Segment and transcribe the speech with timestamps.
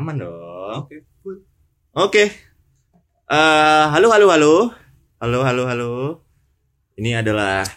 [0.00, 0.88] Aman dong.
[0.88, 0.96] Oke.
[1.92, 2.24] Oke.
[3.28, 4.54] Eh, halo halo halo.
[5.20, 5.90] Halo halo halo.
[6.96, 7.68] Ini adalah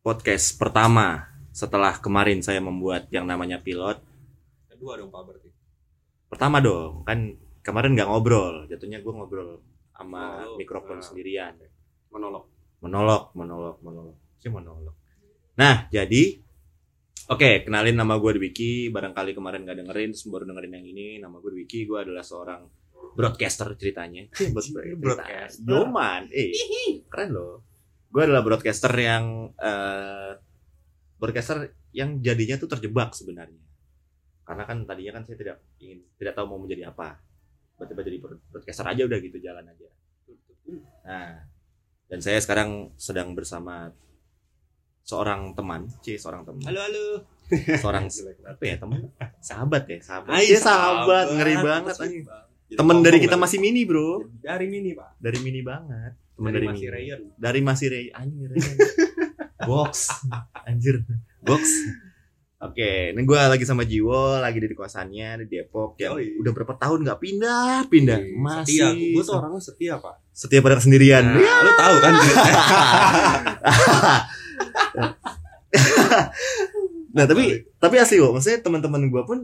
[0.00, 4.00] podcast pertama setelah kemarin saya membuat yang namanya pilot.
[4.72, 5.52] Kedua dong Pak berarti.
[6.32, 9.60] Pertama dong, kan kemarin nggak ngobrol, jatuhnya gue ngobrol
[9.92, 11.04] sama Oh, mikrofon nah.
[11.04, 11.60] sendirian.
[12.08, 12.48] Monolog.
[12.80, 14.16] Monolog, monolog, monolog.
[14.40, 14.96] Si monolog.
[15.60, 16.40] Nah, jadi
[17.26, 18.86] Oke, kenalin nama gue Dwiki.
[18.94, 21.06] Barangkali kemarin nggak dengerin, terus baru dengerin yang ini.
[21.18, 21.82] Nama gue Dwiki.
[21.82, 22.62] Gue adalah seorang
[23.18, 24.30] broadcaster ceritanya.
[24.54, 24.94] Broadcaster.
[24.94, 25.66] broadcaster.
[25.66, 26.54] Yoman, eh,
[27.10, 27.66] keren loh.
[28.14, 30.38] Gue adalah broadcaster yang eh
[31.18, 33.64] broadcaster yang jadinya tuh terjebak sebenarnya.
[34.46, 37.18] Karena kan tadinya kan saya tidak ingin, tidak tahu mau menjadi apa.
[37.74, 39.88] Tiba-tiba jadi broadcaster aja udah gitu jalan aja.
[41.02, 41.30] Nah,
[42.06, 43.90] dan saya sekarang sedang bersama
[45.06, 47.06] seorang teman, c seorang teman, Halo halo.
[47.78, 48.10] seorang
[48.50, 49.06] apa ya teman,
[49.38, 52.26] sahabat ya, sahabat, Ay, Iya, sahabat, ngeri banget anjing.
[52.66, 55.22] Temen dari kita masih mini bro, dari mini Pak.
[55.22, 57.20] dari mini banget, temen Dari dari, masih mini, Ryan.
[57.38, 58.50] dari masih Ray, anjir,
[59.70, 60.10] box,
[60.66, 60.96] anjir,
[61.38, 61.62] box.
[62.56, 66.40] Oke, ini gue lagi sama Jiwo, lagi di kosannya di Depok Yoi.
[66.42, 69.12] udah berapa tahun nggak pindah, pindah, Ih, masih Setia.
[69.14, 70.14] Gue tuh orangnya setia Pak.
[70.34, 71.22] setia pada kesendirian.
[71.30, 72.12] Nah, lu tahu kan?
[77.16, 79.38] Nah tapi tapi asli kok, maksudnya teman-teman gue pun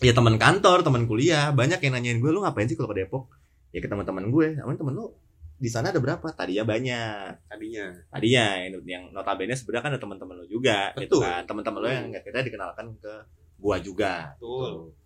[0.00, 3.28] ya teman kantor, teman kuliah banyak yang nanyain gue lu ngapain sih kalau ke Depok?
[3.76, 5.12] Ya ke teman-teman gue, aman temen lu
[5.56, 6.24] di sana ada berapa?
[6.32, 7.48] Tadinya banyak.
[7.48, 7.86] Tadinya.
[8.12, 11.28] Tadinya yang, yang notabene sebenarnya kan ada teman-teman lu juga, gitu Betul.
[11.28, 11.42] kan.
[11.44, 13.12] Teman-teman lu yang kita dikenalkan ke
[13.60, 14.36] gua juga.
[14.36, 14.48] Betul.
[14.92, 15.05] Gitu.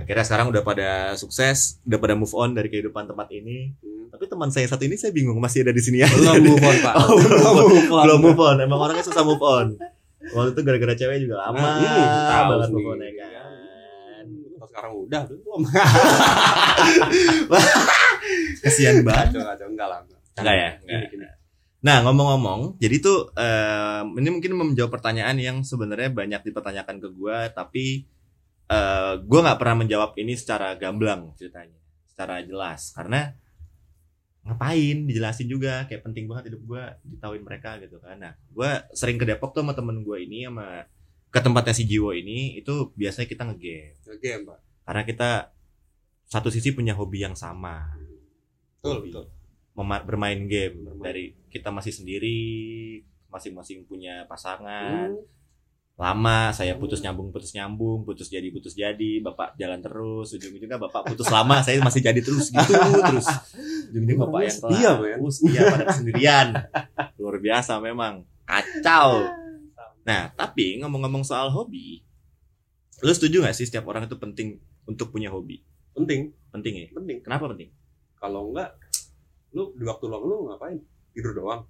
[0.00, 3.76] Akhirnya sekarang udah pada sukses, udah pada move on dari kehidupan tempat ini.
[3.76, 4.08] Hmm.
[4.08, 6.10] Tapi teman saya satu ini saya bingung masih ada di sini aja.
[6.10, 6.94] Belum move on Pak.
[7.00, 8.02] Oh, belum move on.
[8.02, 9.76] belum move on emang orangnya susah move on
[10.20, 11.88] waktu itu gara-gara cewek juga lama Nah, ini
[12.28, 13.30] tahu banget move on ya kan
[14.30, 15.60] Kalau sekarang udah belum.
[18.60, 19.98] kasihan banget Kacau kacau enggak lah.
[20.36, 21.32] enggak ya enggak.
[21.80, 27.48] nah ngomong-ngomong jadi tuh em, ini mungkin menjawab pertanyaan yang sebenarnya banyak dipertanyakan ke gua
[27.48, 28.04] tapi
[28.70, 31.74] eh gua nggak pernah menjawab ini secara gamblang ceritanya
[32.06, 33.34] secara jelas karena
[34.40, 39.18] ngapain dijelasin juga kayak penting banget hidup gua ditauin mereka gitu kan nah gua sering
[39.18, 40.86] ke Depok tuh sama temen gua ini sama
[41.28, 44.58] ke tempatnya si Jiwo ini itu biasanya kita ngegame Game Pak.
[44.82, 45.30] karena kita
[46.24, 47.90] satu sisi punya hobi yang sama
[48.76, 49.08] Betul Hobi.
[49.12, 49.24] betul.
[49.72, 51.02] Mema- bermain game Bermain.
[51.02, 52.38] dari kita masih sendiri
[53.28, 55.39] masing-masing punya pasangan Hmm.
[56.00, 61.12] Lama saya putus nyambung putus nyambung putus jadi putus jadi bapak jalan terus ujung-ujungnya bapak
[61.12, 62.72] putus lama saya masih jadi terus gitu
[63.04, 63.28] terus
[63.92, 64.96] ujung-ujungnya bapak yang Setia, kelar.
[64.96, 65.18] men.
[65.20, 66.46] Oh, setia pada kesendirian
[67.20, 69.28] luar biasa memang kacau
[70.00, 72.00] nah tapi ngomong-ngomong soal hobi
[73.04, 74.56] lu setuju gak sih setiap orang itu penting
[74.88, 75.60] untuk punya hobi
[75.92, 77.18] Penting, penting ya penting.
[77.20, 77.68] kenapa penting
[78.16, 78.72] Kalau enggak
[79.50, 80.78] lu di waktu luang lu ngapain?
[81.10, 81.66] Tidur doang.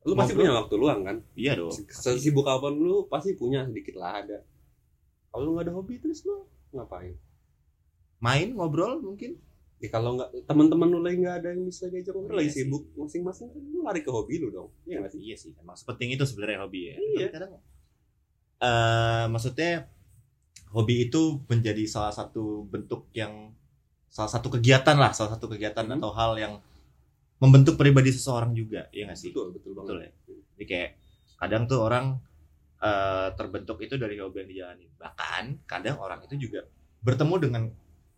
[0.00, 1.16] Lu pasti punya waktu luang kan?
[1.34, 4.38] iya dong Sesibuk apa pun lu pasti punya sedikit lah ada.
[5.28, 7.14] Kalau lu nggak ada hobi terus lu ngapain?
[8.18, 9.36] main ngobrol mungkin
[9.76, 12.64] Ya kalau nggak teman-teman lu lagi nggak ada yang bisa diajak ngobrol Iya lagi sih.
[12.64, 14.68] sibuk masing-masing kan lu lari ke hobi lu dong.
[14.84, 15.20] Iya nggak sih?
[15.22, 17.26] iya sih emang sepenting itu sebenarnya hobi ya Iya.
[17.30, 17.50] Kadang
[18.60, 19.88] eh maksudnya
[20.70, 23.52] hobi itu menjadi salah satu bentuk yang
[24.06, 25.96] salah satu kegiatan lah salah satu kegiatan Hmm.
[25.96, 26.54] atau hal yang
[27.40, 30.12] membentuk pribadi seseorang juga ya nggak sih Betul, betul betul banget.
[30.12, 30.90] ya jadi kayak
[31.40, 32.06] kadang tuh orang
[32.78, 36.68] eh, terbentuk itu dari hobi yang dijalani bahkan kadang orang itu juga
[37.00, 37.62] bertemu dengan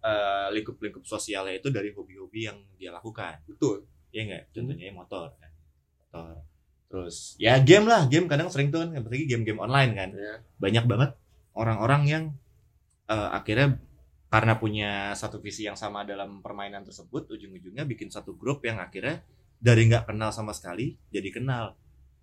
[0.03, 3.87] eh, lingkup-lingkup sosialnya itu dari hobi-hobi yang dia lakukan Betul.
[4.13, 4.43] Iya nggak?
[4.53, 5.51] Contohnya motor kan.
[6.13, 6.37] Motor.
[6.93, 10.11] Terus ya game lah, game kadang sering tuh kan apalagi game-game online kan.
[10.13, 10.35] Ya.
[10.61, 11.11] Banyak banget
[11.57, 12.25] orang-orang yang
[13.09, 13.81] eh, akhirnya
[14.33, 19.21] karena punya satu visi yang sama dalam permainan tersebut, ujung-ujungnya bikin satu grup yang akhirnya
[19.61, 21.77] dari nggak kenal sama sekali jadi kenal.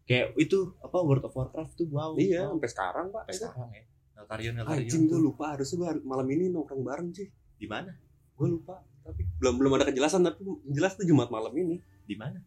[0.10, 2.18] Kayak itu apa World of Warcraft tuh wow.
[2.18, 2.58] Iya, wow.
[2.58, 3.24] sampai sekarang Pak.
[3.30, 3.84] Sampai sekarang ya.
[4.18, 7.30] Neltarion Anjing Neltarion gue tuh lupa harusnya gue malam ini nongkrong bareng sih.
[7.62, 7.94] di mana?
[8.34, 8.82] Gue lupa.
[9.06, 10.42] Tapi belum belum ada kejelasan tapi
[10.74, 11.78] jelas tuh Jumat malam ini.
[12.10, 12.42] Di mana?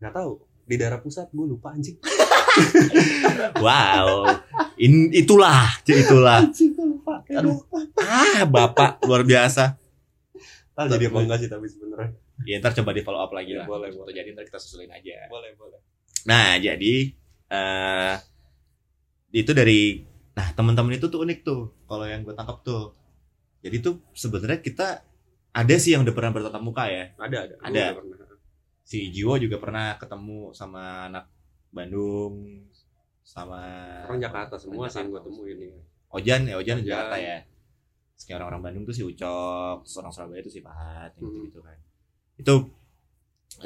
[0.00, 0.40] Nggak tahu.
[0.64, 2.00] Di daerah pusat gue lupa anjing.
[3.64, 4.26] Wow.
[4.76, 6.44] In, itulah, itulah.
[7.32, 7.58] Aduh.
[8.02, 9.78] Ah, Bapak luar biasa.
[10.72, 12.10] Tahu jadi apa enggak sih tapi sebenarnya.
[12.42, 13.66] Ya ntar coba di follow up lagi Ya, lah.
[13.68, 15.28] boleh, Atau jadi ntar kita susulin aja.
[15.28, 15.78] Boleh, boleh.
[16.26, 17.12] Nah jadi
[17.52, 18.14] eh
[19.32, 20.00] itu dari
[20.32, 22.96] nah teman-teman itu tuh unik tuh kalau yang gue tangkap tuh.
[23.62, 24.88] Jadi tuh sebenarnya kita
[25.52, 27.12] ada sih yang udah pernah bertatap muka ya.
[27.20, 27.54] Ada, ada.
[27.62, 27.82] Ada.
[27.94, 28.16] udah pernah.
[28.82, 31.24] Si Jiwo juga pernah ketemu sama anak
[31.72, 32.62] Bandung
[33.24, 33.58] sama
[34.04, 35.74] Orang Jakarta semua sih yang gue temuin ya.
[36.12, 36.76] Ojan ya Ojan.
[36.84, 37.38] Jakarta ya.
[38.22, 41.48] kayak orang-orang Bandung tuh si Ucok terus orang Surabaya tuh si Pahat Hmm.
[41.50, 41.74] gitu, kan
[42.38, 42.54] itu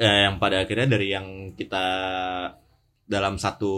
[0.01, 1.85] eh, yang pada akhirnya dari yang kita
[3.05, 3.75] dalam satu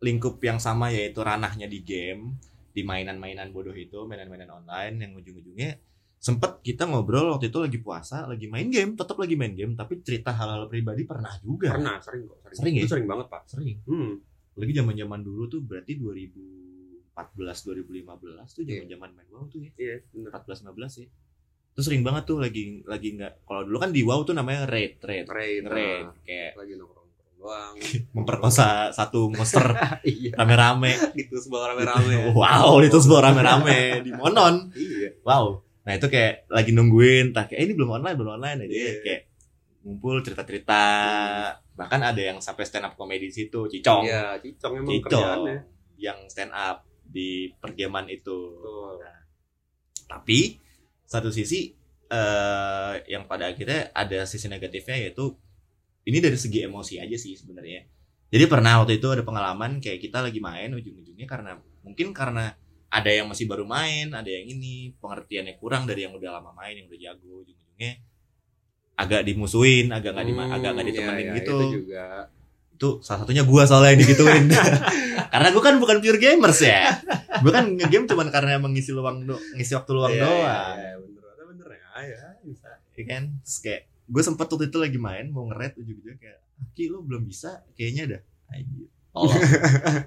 [0.00, 2.38] lingkup yang sama yaitu ranahnya di game
[2.70, 5.78] di mainan-mainan bodoh itu mainan-mainan online yang ujung-ujungnya
[6.24, 10.00] sempet kita ngobrol waktu itu lagi puasa lagi main game tetap lagi main game tapi
[10.00, 12.40] cerita hal-hal pribadi pernah juga Pernah, sering kok.
[12.40, 12.90] Sering, Sering Itu ya?
[12.90, 13.42] sering banget, Pak.
[13.44, 14.12] sering Hmm.
[14.54, 17.12] lagi zaman zaman dulu tuh berarti 2014
[17.60, 18.80] 2015 tuh Iya.
[18.80, 20.30] zaman zaman main WoW tuh ya Iya, bener.
[20.32, 21.08] 14 15 ya
[21.70, 24.96] terus sering banget tuh lagi lagi nggak kalau dulu kan di WoW tuh namanya raid
[25.00, 25.62] raid Raid.
[25.66, 27.74] raid nah, kayak Lagi nongkrong-nongkrong doang.
[28.16, 29.74] memperkosa satu monster
[30.06, 30.32] iya.
[30.34, 32.30] rame-rame Gitu sebuah rame-rame.
[32.32, 35.18] wow itu sebuah rame-rame di monon Iya.
[35.20, 38.72] wow nah itu kayak lagi nungguin tak kayak "Eh, ini belum online belum online jadi
[38.74, 38.92] Iya.
[39.00, 39.22] kayak
[39.84, 40.82] ngumpul cerita-cerita
[41.74, 45.56] bahkan ada yang sampai stand up comedy di situ cicong Iya, cicong emang cicong kerjaannya.
[45.98, 48.96] yang stand up di pergaman itu Betul.
[48.98, 49.18] Nah,
[50.08, 50.56] tapi
[51.04, 51.68] satu sisi
[52.06, 55.36] eh yang pada akhirnya ada sisi negatifnya yaitu
[56.04, 57.84] ini dari segi emosi aja sih sebenarnya.
[58.28, 62.52] Jadi pernah waktu itu ada pengalaman kayak kita lagi main ujung-ujungnya karena mungkin karena
[62.94, 66.78] ada yang masih baru main, ada yang ini pengertiannya kurang dari yang udah lama main,
[66.78, 67.98] yang udah jago ujung-ujungnya
[68.94, 71.56] agak dimusuhin, agak nggak Hmm, agak nggak iya, ditemenin iya, gitu.
[71.58, 72.04] Itu juga.
[72.74, 74.46] Itu salah satunya gua soalnya yang digituin.
[75.34, 77.02] karena gua kan bukan pure gamers ya.
[77.42, 80.76] Gua kan ngegame cuman karena emang ngisi luang do ngisi waktu luang Iya, doang.
[80.78, 81.22] Iya, bener.
[81.26, 81.82] Ada bener ya.
[82.06, 82.70] Ya, bisa.
[82.94, 86.38] ya kan Terus kayak gue sempet waktu itu lagi main mau ngeret ujung-ujungnya kayak
[86.76, 88.22] Ki lu belum bisa kayaknya dah
[88.54, 89.30] anjir oh.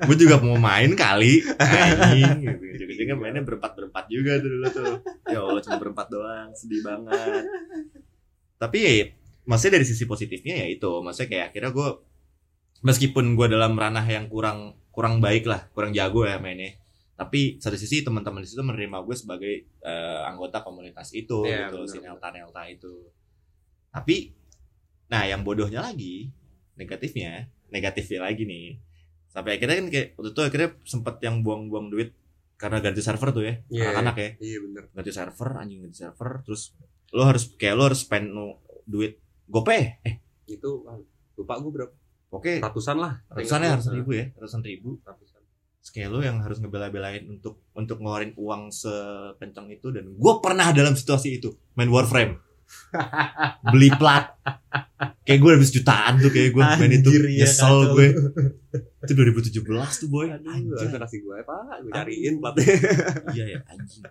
[0.08, 1.42] Gue juga mau main kali.
[1.58, 4.94] Anjing gitu ujung-ujungnya mainnya berempat berempat juga tuh dulu tuh.
[5.32, 7.44] Ya Allah cuma berempat doang sedih banget.
[8.60, 8.92] Tapi ya
[9.48, 10.92] maksudnya dari sisi positifnya ya itu.
[11.02, 11.90] Maksudnya kayak akhirnya gue
[12.86, 16.74] meskipun gue dalam ranah yang kurang kurang baik lah kurang jago ya mainnya
[17.18, 21.82] tapi satu sisi teman-teman di situ menerima gue sebagai eh, anggota komunitas itu Iya, gitu
[21.82, 22.08] benar, si benar.
[22.14, 22.94] Nelta Nelta itu.
[23.90, 24.38] Tapi
[25.10, 26.30] nah yang bodohnya lagi
[26.78, 28.68] negatifnya negatifnya lagi nih
[29.38, 32.10] sampai akhirnya kan kayak waktu itu akhirnya sempet yang buang-buang duit
[32.58, 34.84] karena ganti server tuh ya Iya, anak-anak ya Iya, bener.
[34.90, 36.74] ganti server anjing ganti server terus
[37.14, 40.98] lo harus kayak lo harus spend no, duit gopay eh Itu ah,
[41.36, 41.94] lupa gue berapa?
[42.28, 43.14] oke Ratusan lah.
[43.30, 45.38] ratusan ya ratusan ribu ya ratusan ribu Ratusan.
[45.88, 50.92] Kayak lo yang harus ngebela-belain untuk untuk ngeluarin uang sekencang itu dan gue pernah dalam
[50.94, 52.36] situasi itu main Warframe
[53.74, 54.34] beli plat.
[55.28, 57.10] Kayak gue habis jutaan tuh kayak gue main itu.
[57.12, 58.08] Iya, nyesel gue.
[59.04, 59.60] Itu 2017
[60.04, 60.32] tuh boy.
[60.32, 61.56] Anjir harusnya kasih gue apa?
[61.84, 62.66] Gue cariin platnya.
[63.36, 64.04] iya ya anjing.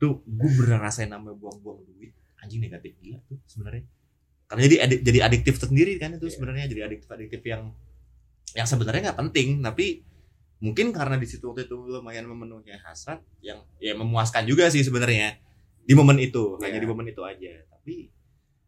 [0.00, 2.12] Tuh gue bener rasain namanya buang-buang duit.
[2.42, 3.84] Anjing negatif gila tuh sebenarnya.
[4.50, 6.34] Karena jadi adik, jadi adiktif sendiri kan itu Iya.
[6.34, 6.64] sebenarnya.
[6.66, 7.62] Jadi adiktif adiktif yang
[8.58, 9.62] yang sebenarnya nggak penting.
[9.62, 9.86] Tapi
[10.60, 15.38] mungkin karena di situ waktu itu lumayan memenuhi hasrat yang ya memuaskan juga sih sebenarnya
[15.86, 16.58] di momen itu.
[16.58, 16.82] Hanya Iya.
[16.82, 18.12] di momen itu aja tapi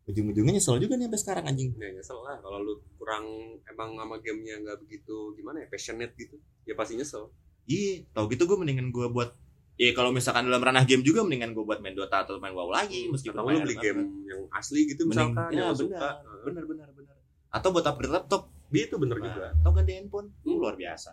[0.03, 1.71] ujung-ujungnya nyesel juga nih sampai sekarang anjing.
[1.79, 2.41] Ya nyesel lah.
[2.41, 3.25] Kalau lu kurang
[3.65, 7.31] emang sama gamenya nggak begitu gimana ya passionate gitu ya pasti nyesel.
[7.65, 9.37] Iya tau gitu gue mendingan gue buat
[9.79, 12.69] ya kalau misalkan dalam ranah game juga mendingan gue buat main Dota atau main WoW
[12.69, 15.79] lagi meskipun atau lu beli game yang asli gitu Mending- misalkan ya, yang lu benar,
[15.79, 16.09] suka
[16.43, 17.17] benar benar benar.
[17.53, 18.43] Atau buat upgrade laptop.
[18.73, 19.47] Itu bener nah, juga.
[19.53, 20.33] atau ganti handphone.
[20.41, 20.59] Uh, Hmm.
[20.59, 21.13] luar biasa.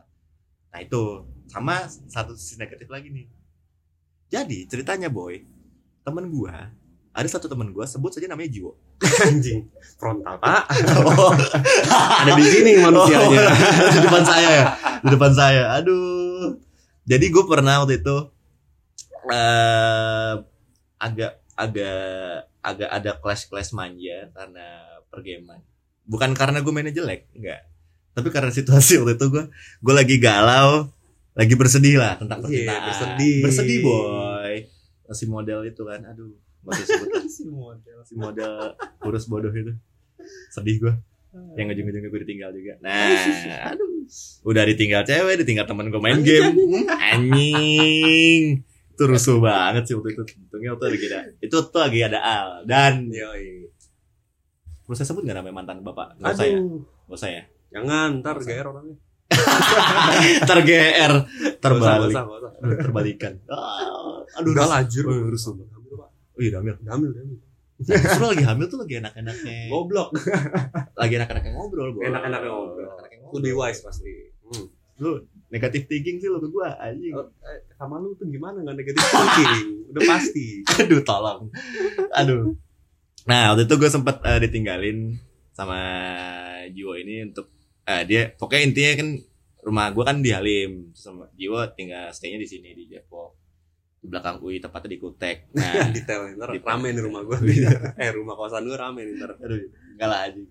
[0.71, 1.03] Nah itu.
[1.45, 1.75] Sama
[2.07, 3.27] satu sisi negatif lagi nih.
[4.29, 5.43] Jadi ceritanya boy
[6.01, 6.71] temen gua
[7.19, 8.79] ada satu temen gua sebut saja namanya Jiwo.
[9.27, 9.67] Anjing.
[9.99, 10.63] Frontal pak.
[11.03, 11.35] Oh,
[12.23, 13.27] ada di sini manusianya.
[13.27, 14.65] Oh, di depan saya ya?
[15.03, 15.63] Di depan saya.
[15.75, 16.55] Aduh.
[17.03, 18.17] Jadi gue pernah waktu itu
[19.27, 20.33] eh
[20.97, 21.99] agak agak
[22.61, 24.65] agak ada clash clash manja karena
[25.09, 25.59] pergaman
[26.05, 27.67] bukan karena gue mainnya jelek enggak.
[28.13, 29.43] Tapi karena situasi waktu itu gue
[29.81, 30.87] gue lagi galau
[31.35, 32.83] lagi bersedih lah tentang Iya, percintaan.
[32.87, 33.37] bersedih.
[33.43, 34.53] bersedih boy.
[35.07, 37.97] Masih model itu kan aduh nggak usah sebut si model.
[38.03, 38.51] Si model
[38.99, 39.73] kurus bodoh itu.
[40.51, 40.93] Sedih gue
[41.55, 42.73] yang ujung-ujungnya gue ditinggal juga.
[42.81, 43.13] Nah
[43.71, 43.87] aduh.
[44.41, 46.49] udah ditinggal cewek ditinggal temen gue main game.
[46.51, 48.43] Hmm, anjing.
[48.91, 50.23] Itu rusuh banget sih waktu itu.
[50.49, 53.69] Untungnya waktu lagi ada itu tuh lagi ada Al dan Yoi.
[54.83, 56.17] perlu saya sebut gak namanya mantan bapak?
[56.17, 56.59] Nggak usah ya?
[56.59, 57.43] Nggak usah ya?
[57.69, 58.97] Jangan ntar GR orangnya.
[60.49, 62.09] Ter GR Nggak terbalik.
[62.09, 62.25] nggak
[62.57, 63.33] nggak terbalikan.
[64.41, 65.05] Aduh udah lajur.
[65.29, 65.53] Rusuh.
[66.39, 67.37] Oh iya hamil Udah hamil hamil
[67.79, 69.71] justru lagi hamil tuh lagi enak-enaknya.
[69.71, 70.09] Goblok.
[70.99, 72.11] Lagi enak-enaknya ngobrol Boy.
[72.11, 72.91] Enak-enaknya ngobrol.
[72.91, 74.65] Enak-enaknya lebih wise pasti hmm.
[74.99, 75.21] lu
[75.53, 77.15] negatif thinking sih lu ke gua anjing.
[77.15, 79.67] Oh, eh, sama lu tuh gimana nggak negatif thinking?
[79.95, 80.47] Udah pasti.
[80.75, 81.41] Aduh tolong.
[82.19, 82.57] Aduh.
[83.29, 85.15] Nah waktu itu gue sempet eh, ditinggalin
[85.55, 85.79] sama
[86.73, 87.47] Jiwo ini untuk
[87.87, 89.09] eh, dia pokoknya intinya kan
[89.63, 90.91] rumah gue kan di Halim.
[90.91, 93.48] Sama Jiwo tinggal staynya di sini di Depok
[93.99, 95.37] di belakang UI tepatnya di Kutek.
[95.59, 96.67] Nah detail ntar Detail.
[96.71, 97.37] rame nih rumah gue
[98.03, 99.35] eh rumah kosan gue rame nih ntar.
[99.43, 99.59] Aduh
[99.95, 100.43] enggak lah aja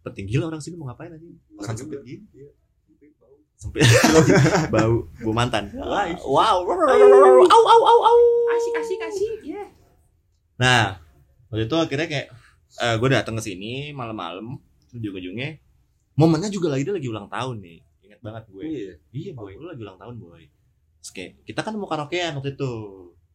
[0.00, 1.26] penting gila orang sini mau ngapain aja
[1.58, 2.24] kosan sempit gini.
[2.32, 2.50] Iya.
[3.60, 3.84] sempit
[4.72, 5.04] bau.
[5.04, 5.32] Bau.
[5.36, 5.68] Mantan.
[5.76, 6.64] Wow.
[6.64, 8.18] Au au au au.
[8.54, 9.64] Asik asik asik ya
[10.60, 11.00] nah
[11.48, 12.26] waktu itu akhirnya kayak
[12.84, 14.60] eh gue datang ke sini malam-malam
[14.92, 15.56] ujung-ujungnya
[16.14, 17.78] momennya juga lagi dia lagi ulang tahun nih.
[18.04, 18.62] Ingat banget gue.
[18.62, 18.92] Iya.
[19.10, 19.56] Iya boy.
[19.56, 20.42] lu lagi ulang tahun boy
[21.00, 22.72] Terus kayak kita kan mau karaokean waktu itu.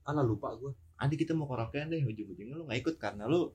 [0.05, 3.51] Ala lupa gue Adi kita mau karaokean deh ujung-ujungnya lu nggak ikut karena lu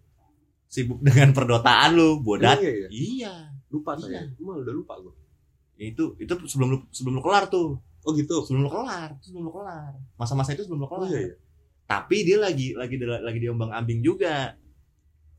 [0.68, 2.88] sibuk dengan perdotaan lu bodat iya, iya.
[2.90, 3.34] iya.
[3.72, 4.02] Lupa Iya.
[4.04, 5.14] saya emang udah lupa gue
[5.80, 7.80] itu itu sebelum lu sebelum lu kelar tuh.
[8.04, 8.44] Oh gitu?
[8.44, 9.96] Sebelum lu kelar sebelum lu kelar.
[10.20, 11.34] Masa-masa itu sebelum lu oh kelar iya iya.
[11.88, 14.52] Tapi dia lagi lagi lagi diombang ambing juga.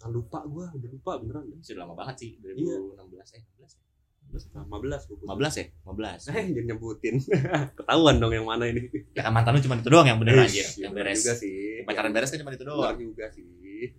[0.02, 1.46] Ah, lupa gue udah lupa beneran.
[1.62, 2.74] Sudah lama banget sih 2016 Iya.
[2.74, 3.42] eh 16 ya.
[3.62, 3.91] 16
[4.32, 5.66] 15 gue 15 ya?
[5.84, 7.16] 15 eh jangan nyebutin.
[7.78, 8.88] Ketahuan dong yang mana ini.
[9.12, 11.20] Ya kan mantan lu cuma itu doang yang bener aja yang beres.
[11.20, 11.84] juga sih.
[11.84, 12.96] Pacaran beres kan cuma itu doang.
[12.96, 13.92] Juga sih.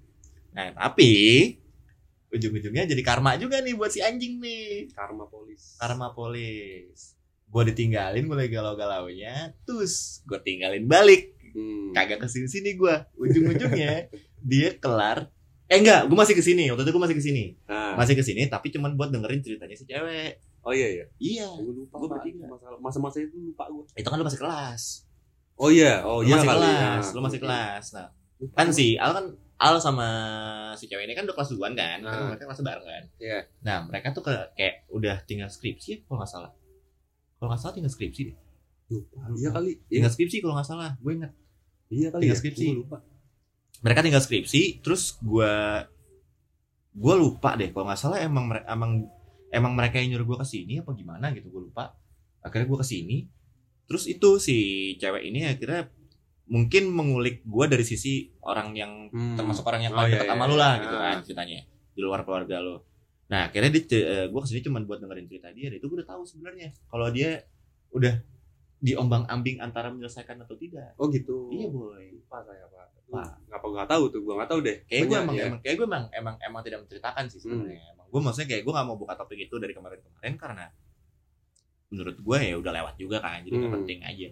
[0.57, 1.12] Nah tapi
[2.33, 4.97] ujung-ujungnya jadi karma juga nih buat si anjing nih.
[4.97, 5.76] Karma polis.
[5.76, 7.12] Karma polis.
[7.52, 11.37] Gue ditinggalin mulai galau-galaunya terus gue tinggalin balik.
[11.52, 11.93] Hmm.
[11.93, 14.09] kagak ke sini sini gue ujung-ujungnya
[14.41, 15.29] dia kelar
[15.73, 17.97] eh enggak gue masih ke sini waktu itu gue masih ke sini nah.
[17.97, 20.37] masih ke sini tapi cuman buat dengerin ceritanya si cewek.
[20.61, 21.05] Oh iya iya.
[21.19, 21.49] Iya.
[21.57, 22.09] Gue lupa Pak.
[22.12, 22.45] bertiga.
[22.79, 24.83] masa-masa itu lupa gue itu kan lu masih kelas.
[25.55, 26.02] Oh iya.
[26.02, 26.61] Oh lu iya masih kali.
[26.61, 27.85] kelas Nah, lu masih kelas.
[27.91, 28.07] Nah
[28.38, 29.26] Lupa kan si Al kan
[29.57, 30.09] Al sama
[30.75, 31.99] si cewek ini kan udah kelas duluan kan?
[31.99, 32.26] Kan Ah.
[32.29, 33.05] mereka kelas bareng kan?
[33.17, 33.38] Iya.
[33.61, 36.52] nah mereka tuh ke- kayak udah tinggal skripsi ya kalau nggak salah.
[37.37, 38.37] Kalau nggak salah tinggal skripsi deh.
[38.88, 39.19] Lupa.
[39.33, 39.73] Iya kali.
[39.88, 41.33] Tinggal skripsi kalau nggak salah gue inget
[41.88, 42.41] iya kali tinggal ya.
[42.41, 42.67] skripsi.
[42.69, 42.97] Gua lupa
[43.83, 45.53] mereka tinggal skripsi terus gue
[46.93, 49.09] gue lupa deh kalau nggak salah emang emang
[49.49, 51.97] emang mereka yang nyuruh gue ke sini apa gimana gitu gue lupa
[52.41, 53.17] akhirnya gue ke sini
[53.85, 54.57] terus itu si
[54.97, 55.89] cewek ini akhirnya
[56.47, 59.37] mungkin mengulik gue dari sisi orang yang Hmm.
[59.37, 60.61] termasuk orang yang Oh, paling iya, dekat iya, sama lu iya.
[60.61, 61.03] lah gitu Ah.
[61.03, 61.59] kan ceritanya
[61.93, 62.77] di luar keluarga lo
[63.29, 63.85] nah akhirnya dia
[64.29, 67.09] gue ke sini cuma buat dengerin cerita dia dan itu gue udah tahu sebenarnya kalau
[67.09, 67.41] dia
[67.91, 68.21] udah
[68.79, 72.82] diombang ambing antara menyelesaikan atau tidak oh gitu iya boy lupa saya pak
[73.12, 73.28] Wah.
[73.47, 74.21] ngapa nggak tahu tuh?
[74.21, 74.76] Gue nggak tahu deh.
[74.88, 75.45] Kayak gue emang, ya.
[75.47, 77.81] emang kayak gue emang emang emang tidak menceritakan sih sebenarnya.
[77.92, 80.66] Emang gue maksudnya kayak gue gak mau buka topik itu dari kemarin-kemarin karena
[81.88, 83.73] menurut gue ya udah lewat juga kan jadi Hmm.
[83.75, 84.28] penting aja.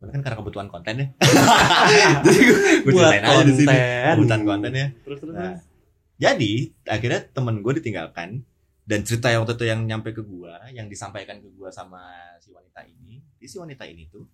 [0.00, 1.06] Karena kan karena kebutuhan konten ya.
[2.24, 2.38] Jadi
[2.80, 3.68] gue ceritain aja di sini.
[3.68, 4.08] konten.
[4.16, 4.86] Kebutuhan konten ya.
[5.04, 5.54] Terus terus Nah,
[6.16, 6.52] jadi
[6.84, 8.28] akhirnya temen gue ditinggalkan
[8.82, 12.00] dan cerita yang waktu itu yang nyampe ke gue yang disampaikan ke gue sama
[12.36, 14.24] si wanita ini si wanita ini tuh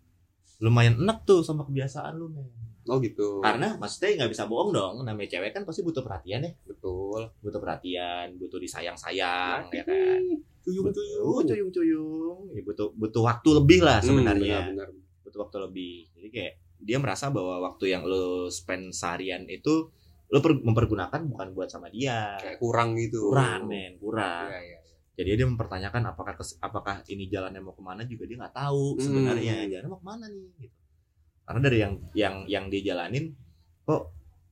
[0.59, 2.47] lumayan enak tuh sama kebiasaan lu men
[2.87, 3.38] oh gitu.
[3.40, 6.52] Karena maksudnya nggak bisa bohong dong namanya cewek kan pasti butuh perhatian ya.
[6.64, 7.31] Betul.
[7.38, 10.23] Butuh perhatian butuh disayang-sayang ya kan?
[10.62, 12.38] Tuyung butuh tuyung cuyung-cuyung.
[12.50, 14.71] Ya butuh butuh waktu lebih lah sebenarnya.
[14.71, 15.23] benar, benar.
[15.23, 15.95] butuh waktu lebih.
[16.14, 19.88] Jadi kayak dia merasa bahwa waktu yang lo spend seharian itu
[20.26, 22.35] lo per- mempergunakan bukan buat sama dia.
[22.37, 23.31] Kayak kurang gitu.
[23.31, 24.50] Kurang men kurang.
[24.50, 24.78] Iya, iya, iya.
[25.16, 29.02] jadi dia mempertanyakan apakah apakah ini jalannya mau ke mana juga dia nggak tahu Hmm.
[29.02, 29.55] sebenarnya.
[29.66, 30.76] Jalannya mau ke mana nih gitu
[31.47, 33.31] karena dari yang yang yang dia jalanin
[33.83, 34.11] kok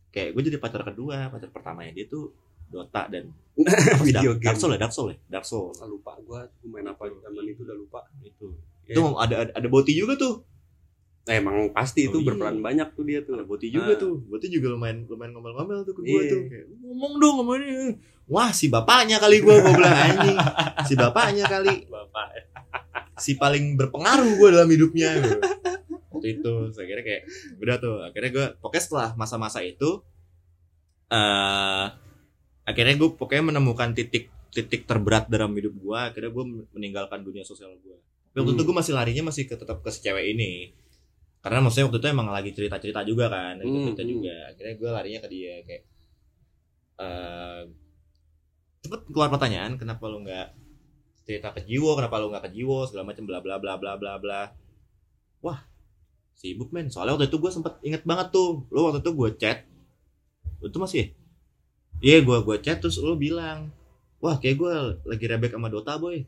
[0.08, 2.30] kayak gue jadi pacar kedua pacar pertamanya dia tuh
[2.64, 3.28] Dota dan
[4.06, 4.58] video Dark, Dark game.
[4.58, 5.16] Soul ya Dark Soul ya?
[5.28, 8.00] Dark Soul Ah, lupa gue main apa zaman itu udah lupa.
[8.20, 8.54] Itu.
[8.82, 8.94] Iya.
[8.94, 10.42] itu ada ada, ada Boti juga tuh.
[11.24, 12.26] Nah, emang pasti Oh, itu iya.
[12.26, 13.38] berperan banyak tuh dia tuh.
[13.38, 14.00] Ada Boti juga Ah.
[14.00, 14.14] tuh.
[14.22, 16.30] Boti juga lumayan lumayan ngomel-ngomel tuh ke gue Iya.
[16.30, 16.40] tuh.
[16.50, 17.74] Kayak ngomong dong ngomongnya
[18.24, 20.36] wah si bapaknya kali gue gue bilang anjing.
[20.82, 21.74] Si bapaknya kali.
[21.94, 22.26] Bapak
[23.14, 25.38] si paling berpengaruh gue dalam hidupnya gitu.
[26.24, 26.54] Waktu itu.
[26.72, 27.22] Saya kira kayak
[27.60, 27.96] udah tuh.
[28.08, 30.00] Akhirnya gue pokoknya setelah masa-masa itu
[31.12, 31.86] eh
[32.64, 37.76] akhirnya gue pokoknya menemukan titik titik terberat dalam hidup gue akhirnya gue meninggalkan dunia sosial
[37.76, 37.98] gue
[38.32, 38.68] tapi waktu itu Hmm.
[38.72, 40.74] gue masih larinya masih ke tetap ke si cewek ini.
[41.44, 44.10] Karena maksudnya waktu itu emang lagi cerita cerita juga kan Hmm, cerita hmm.
[44.10, 44.36] juga.
[44.50, 45.82] Akhirnya gue larinya ke dia kayak
[47.04, 47.62] eh
[48.82, 50.48] cepet keluar pertanyaan kenapa lu nggak
[51.26, 51.94] cerita ke Jiwo?
[51.94, 52.78] Kenapa lu nggak ke Jiwo?
[52.88, 54.42] Segala macam bla bla bla bla bla bla.
[55.44, 55.60] Wah
[56.34, 56.88] sibuk men.
[56.88, 58.66] Soalnya waktu itu gue sempet inget banget tuh.
[58.68, 59.58] Lu waktu itu gue chat.
[60.60, 60.98] Itu masih?
[61.00, 61.06] Ya?
[62.02, 63.70] iya gue gue chat terus lu bilang
[64.18, 64.74] wah kayak gue
[65.04, 66.26] lagi rebek sama Dota boy.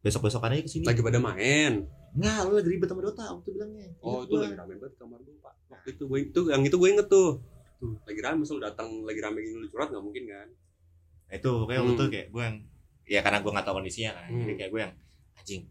[0.00, 1.84] Besok besok aja ke sini lagi pada main.
[2.16, 3.88] Nggak lu lagi ribet sama Dota waktu bilangnya.
[4.00, 4.40] Oh Ingat itu gua.
[4.46, 5.54] lagi rame banget kamar gue pak.
[5.68, 7.30] Waktu itu gue itu yang itu gue inget tuh.
[7.76, 7.92] Tuh.
[8.08, 10.48] Lagi rame misal datang lagi rame gini lu curhat nggak mungkin kan?
[11.26, 12.12] Nah, itu kayak waktu itu Hmm.
[12.14, 12.56] kayak gue yang
[13.06, 14.28] ya karena gue nggak tahu kondisinya kan.
[14.30, 14.58] Jadi Hmm.
[14.62, 14.92] kayak gue yang
[15.36, 15.62] anjing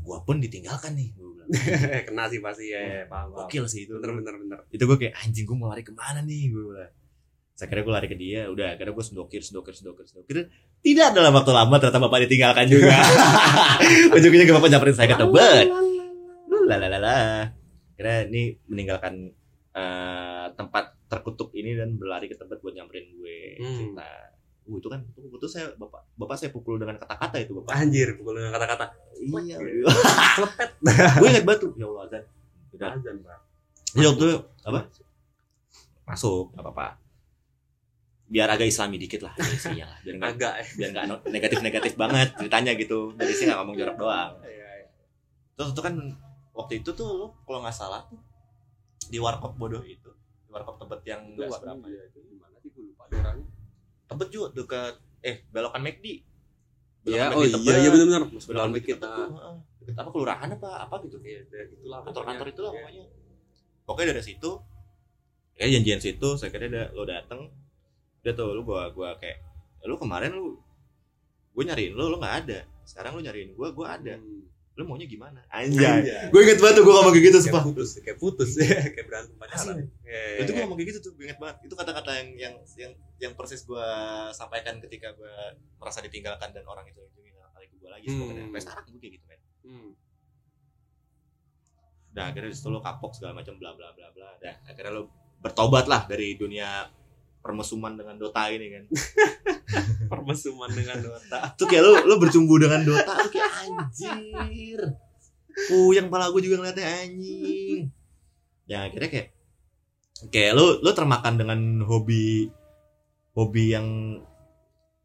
[0.00, 1.48] gue pun ditinggalkan nih bilang.
[2.08, 3.46] Kena sih pasti ya, ya paham paham.
[3.46, 3.94] Gokil sih itu.
[4.00, 4.58] Bener bener bener.
[4.72, 6.50] Itu gue kayak anjing gue mau lari ke mana nih?
[6.50, 6.92] Gue bilang.
[7.54, 10.36] Saya kira gue lari ke dia udah akhirnya gue sendokir sendokir sendokir sendokir.
[10.80, 12.96] Tidak dalam waktu lama ternyata bapak ditinggalkan juga.
[14.16, 15.68] Ujung-ujungnya bapak nyamperin saya ke tebet.
[16.48, 17.50] Lalalala
[17.92, 19.28] akhirnya ini meninggalkan
[19.76, 23.76] eh, tempat terkutuk ini dan berlari ke tempat buat nyamperin gue Hmm.
[23.76, 24.08] cerita
[24.70, 28.14] Uh, itu kan itu, itu saya bapak bapak saya pukul dengan kata-kata itu bapak Anjir,
[28.14, 28.86] pukul dengan kata-kata.
[29.18, 29.56] iya
[30.38, 30.70] Klepet.
[31.20, 32.24] gue inget banget tuh ya Allah Azan
[32.70, 33.38] udah Azan, Pak.
[33.90, 34.26] jadi waktu
[34.62, 34.80] apa
[36.06, 36.86] masuk nggak apa-apa
[38.26, 40.52] biar agak islami dikit lah isinya lah biar nggak Agak.
[40.78, 44.88] biar nggak negatif negatif banget ceritanya gitu dari sini nggak ngomong jorok doang Iya, iya.
[45.58, 45.94] terus itu kan
[46.54, 48.22] waktu itu tuh lo kalau nggak salah tuh
[49.10, 50.06] di warkop bodoh itu
[50.46, 53.46] di warkop tebet yang nggak seberapa ya, itu gimana sih gue lupa daerahnya.
[54.10, 56.26] Tebet juga dekat eh belokan McD
[57.00, 57.78] Iya, Belokan oh McD iya, Tebet.
[57.78, 58.22] iya benar-benar.
[58.28, 59.56] Masuk belokan McD heeh.
[59.80, 62.00] deket apa kelurahan apa apa gitu Iya, dari- itulah.
[62.02, 62.80] kantor-kantor itu lah Iya.
[62.80, 63.04] pokoknya
[63.82, 64.50] pokoknya dari situ
[65.52, 67.40] kayak janjian situ saya kira ada lo dateng
[68.18, 69.40] udah tuh lu gua gua kayak
[69.82, 70.56] lu kemarin lu
[71.50, 74.44] gue nyariin lu lu nggak ada sekarang lu nyariin gua gua ada Hmm.
[74.80, 76.32] Lu maunya gimana Anjay.
[76.32, 79.36] gue inget banget tuh gue ngomong kayak gitu Kayak putus, kayak putus ya, kayak berantem
[79.36, 79.76] pacaran.
[79.76, 79.82] Asli.
[80.02, 80.62] Iya, itu gue iya.
[80.64, 83.86] ngomong kayak gitu tuh gue inget banget itu kata-kata yang yang yang yang persis gue
[84.32, 85.34] sampaikan ketika gue
[85.76, 87.20] merasa ditinggalkan dan orang itu itu
[87.52, 88.16] kali ke gue lagi Hmm.
[88.24, 89.90] sebenarnya sampai sekarang gue kayak gitu men Hmm.
[92.10, 95.02] dan akhirnya di situ lo kapok segala macam bla bla bla bla dan akhirnya lo
[95.38, 96.88] bertobat lah dari dunia
[97.40, 98.84] permesuman dengan Dota ini kan
[100.10, 101.54] Permesuman dengan Dota.
[101.54, 104.80] tuh kayak lo lo bercumbu dengan Dota tuh kayak anjir
[105.62, 107.88] puyeng pala gue juga ngeliatnya anjing
[108.64, 109.28] ya akhirnya kayak
[110.28, 112.48] kayak lo lo termakan dengan hobi
[113.32, 113.86] hobi yang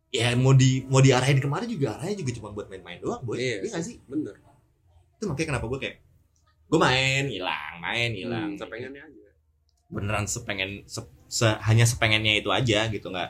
[0.10, 3.36] ya mau di mau diarahin ke mana juga arahnya juga cuma buat main-main doang boy
[3.36, 4.32] Iya iya gak sih Bener.
[5.13, 5.98] itu makanya kenapa gue kayak
[6.65, 9.30] gue main hilang main hilang Hmm, sepengennya aja.
[9.86, 13.30] beneran sepengen se- se- hanya sepengennya itu aja gitu nggak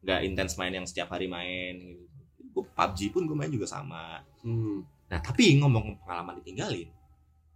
[0.00, 2.04] nggak intens main yang setiap hari main gitu.
[2.50, 4.80] Gue PUBG pun gue main juga sama Hmm.
[5.06, 6.88] nah tapi ngomong pengalaman ditinggalin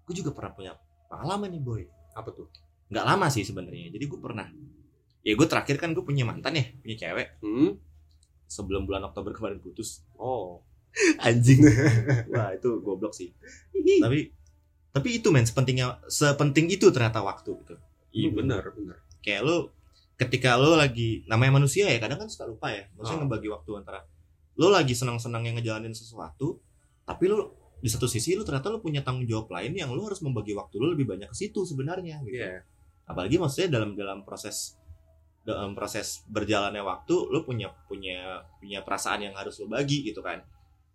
[0.05, 0.73] gue juga pernah punya
[1.07, 2.49] pengalaman nih boy Apa tuh?
[2.87, 4.45] nggak lama sih sebenarnya jadi gue pernah
[5.21, 7.81] ya gue terakhir kan gue punya mantan ya punya cewek Hmm.
[8.47, 10.61] sebelum bulan Oktober kemarin putus Oh.
[11.27, 11.59] anjing
[12.29, 13.33] wah itu goblok sih
[13.99, 14.31] tapi
[14.93, 17.75] tapi itu men sepentingnya sepenting itu ternyata waktu gitu
[18.13, 18.97] Iya bener, bener.
[19.25, 19.73] Kayak lo
[20.15, 23.27] ketika lo lagi namanya manusia ya kadang kan suka lupa ya maksudnya Oh.
[23.27, 24.01] ngebagi waktu antara
[24.55, 26.61] lo lagi senang-senang yang ngejalanin sesuatu
[27.03, 30.21] tapi lo di satu sisi lo ternyata lo punya tanggung jawab lain yang lo harus
[30.21, 32.63] membagi waktu lo lebih banyak ke situ sebenarnya gitu Iya.
[33.05, 34.77] apalagi maksudnya dalam dalam proses
[35.43, 40.41] dalam proses berjalannya waktu lo punya punya punya perasaan yang harus lo bagi gitu kan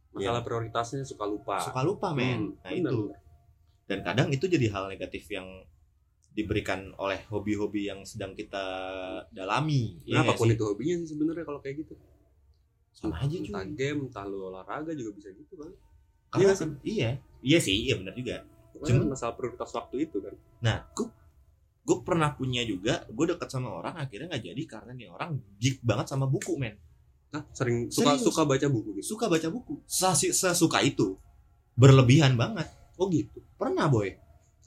[0.10, 1.62] Masalah prioritasnya suka lupa.
[1.62, 3.20] suka lupa men Hmm, nah bener, itu bener.
[3.86, 5.46] dan kadang itu jadi hal negatif yang
[6.40, 8.64] diberikan oleh hobi-hobi yang sedang kita
[9.30, 10.56] dalami Nah, nggak apa pun sih?
[10.56, 11.94] itu hobinya sih sebenarnya kalau kayak gitu.
[12.90, 15.72] sama aja entah cuy game, entah lu olahraga juga bisa gitu kan.
[16.30, 18.44] Karena Iya kan, iya iya sih iya benar juga
[18.76, 20.36] Cuman- masalah prioritas waktu itu kan.
[20.60, 21.08] nah gue
[21.82, 25.80] gue pernah punya juga gue dekat sama orang akhirnya nggak jadi karena nih orang geek
[25.82, 26.76] banget sama buku men
[27.30, 28.26] Nah, sering suka Serius?
[28.26, 29.16] suka baca buku gitu.
[29.16, 31.14] suka baca buku sesuka itu
[31.74, 33.40] berlebihan banget Oh gitu.
[33.56, 34.12] pernah boy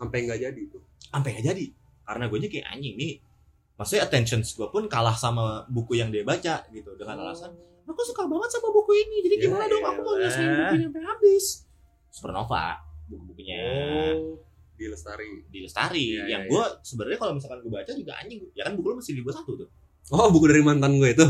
[0.03, 0.83] Sampai nggak jadi tuh.
[0.99, 1.65] sampai nggak jadi.
[2.03, 3.15] Karena gue kayak anjing nih.
[3.79, 8.25] Maksudnya attention gue pun kalah sama buku yang dia baca gitu dengan alasan aku suka
[8.25, 9.83] banget sama buku ini jadi Ya gimana dong?
[9.83, 11.45] aku mau nyelesain bukunya sampai habis.
[12.09, 12.65] Supernova
[13.11, 13.59] buku-bukunya.
[14.17, 14.39] Oh,
[14.73, 15.31] di lestari.
[15.51, 18.73] di Lestari Iya, yang iya, gue sebenarnya kalau misalkan gue baca juga anjing ya kan
[18.75, 19.69] buku lo masih di gue satu tuh
[20.09, 21.23] Oh, buku dari mantan gue itu.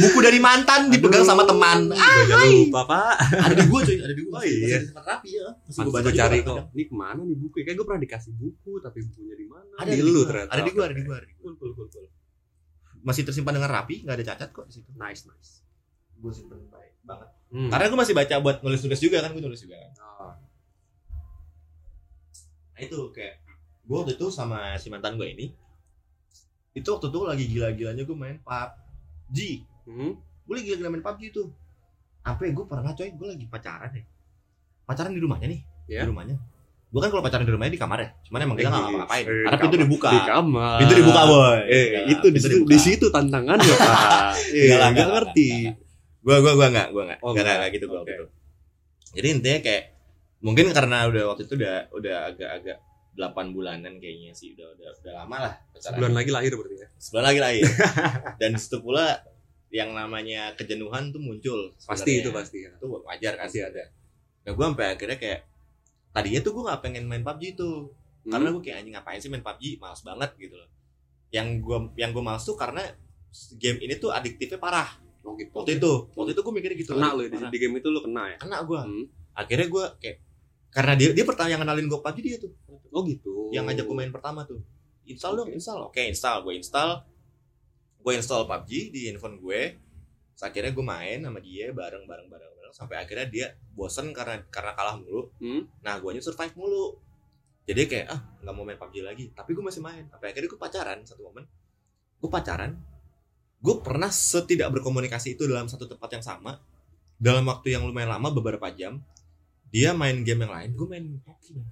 [0.00, 3.14] buku dari mantan dipegang Aduh, sama teman ah, jangan lupa, Pak.
[3.38, 4.50] ada di gue cuy ada di gue Oh, iya.
[4.50, 6.56] masih disimpan rapi ya masih gue baca cari kok.
[6.72, 7.54] Ini ke mana nih buku?
[7.60, 9.62] Kayak gue pernah dikasih buku, tapi bukunya di mana?
[9.76, 10.50] ada di lu ternyata.
[10.50, 11.16] ada di gue ada di gue.
[11.36, 12.06] Cool, cool, cool, cool.
[13.04, 15.62] masih tersimpan dengan rapi nggak ada cacat kok di situ Nice, nice.
[16.16, 17.68] gue simpen baik banget Hmm.
[17.70, 20.32] karena gue masih baca buat nulis tugas juga kan gue nulis juga kan Oh,
[22.66, 23.34] nah itu kayak
[23.84, 25.52] gue waktu itu sama si mantan gue ini
[26.74, 29.38] itu waktu itu lagi gila-gilanya gue main PUBG
[29.86, 30.12] hmm?
[30.44, 31.46] gue lagi gila-gila main PUBG tuh
[32.20, 34.04] sampai gue pernah coy gue lagi pacaran ya
[34.84, 36.00] pacaran di rumahnya nih Ya.
[36.00, 36.40] di rumahnya.
[36.88, 39.44] Gue kan kalau pacaran di rumahnya di kamar ya cuman emang kita nggak ngapa-ngapain eh,
[39.44, 40.08] karena pintu dibuka.
[40.08, 40.76] Di kamar.
[40.80, 41.56] pintu dibuka boy.
[41.68, 44.32] Eh, Enggak, itu di situ, di situ tantangannya, Pak.
[44.56, 45.48] Eh, lah, nggak ngerti.
[46.24, 47.18] gue gue gue nggak gue nggak.
[47.20, 48.08] Oh, nggak nggak gitu gue Oke.
[48.16, 48.24] gitu
[49.14, 49.84] jadi intinya kayak
[50.40, 52.78] mungkin karena udah waktu itu udah udah agak-agak
[53.14, 55.86] 8 bulanan kayaknya sih udah udah udah lama lah pacaran.
[55.88, 56.88] Sebulan lagi lahir berarti ya.
[56.96, 57.64] sebulan lagi lahir
[58.40, 59.06] dan di situ pula
[59.68, 62.20] yang namanya kejenuhan tuh muncul Pasti sebenarnya.
[62.20, 62.70] itu pasti ya.
[62.72, 63.84] itu wajar kan Pasti ada.
[64.40, 65.40] nah gue sampai akhirnya kayak
[66.10, 67.76] tadinya tuh gue nggak pengen main PUBG tuh
[68.24, 68.32] Hmm?
[68.32, 70.64] karena gue kayak anjing ngapain sih main PUBG males banget gitu loh
[71.28, 72.80] yang gue yang gue males tuh karena
[73.54, 74.88] game ini tuh adiktifnya parah
[75.20, 75.52] Oh, gitu.
[75.54, 77.48] waktu itu waktu itu gue mikirnya gitu kena lu di, Parah.
[77.48, 78.36] di game itu lu kena ya.
[78.38, 79.04] kena gue Hmm.
[79.34, 80.16] akhirnya gue kayak
[80.74, 82.50] karena dia dia pertama yang kenalin gue PUBG dia tuh.
[82.90, 83.54] Oh gitu.
[83.54, 84.58] yang ngajak gue main pertama tuh.
[85.06, 85.54] Install dong Oke.
[85.54, 85.80] install.
[85.86, 86.42] Oke install.
[86.42, 86.90] Gue install
[88.04, 89.60] gue install PUBG di handphone gue
[90.34, 92.72] Terus akhirnya gue main sama dia bareng bareng bareng bareng.
[92.74, 95.30] Sampai akhirnya dia bosen karena karena kalah mulu.
[95.38, 95.62] Hmm?
[95.78, 96.98] nah gue survive mulu.
[97.64, 99.24] Jadi kayak ah nggak mau main PUBG lagi.
[99.30, 100.10] Tapi gue masih main.
[100.10, 101.46] Sampai akhirnya gue pacaran satu momen.
[102.18, 102.74] Gue pacaran.
[103.62, 106.58] Gue pernah setidak berkomunikasi itu dalam satu tempat yang sama.
[107.14, 108.98] Dalam waktu yang lumayan lama beberapa jam
[109.74, 111.66] dia main game yang lain gue main man.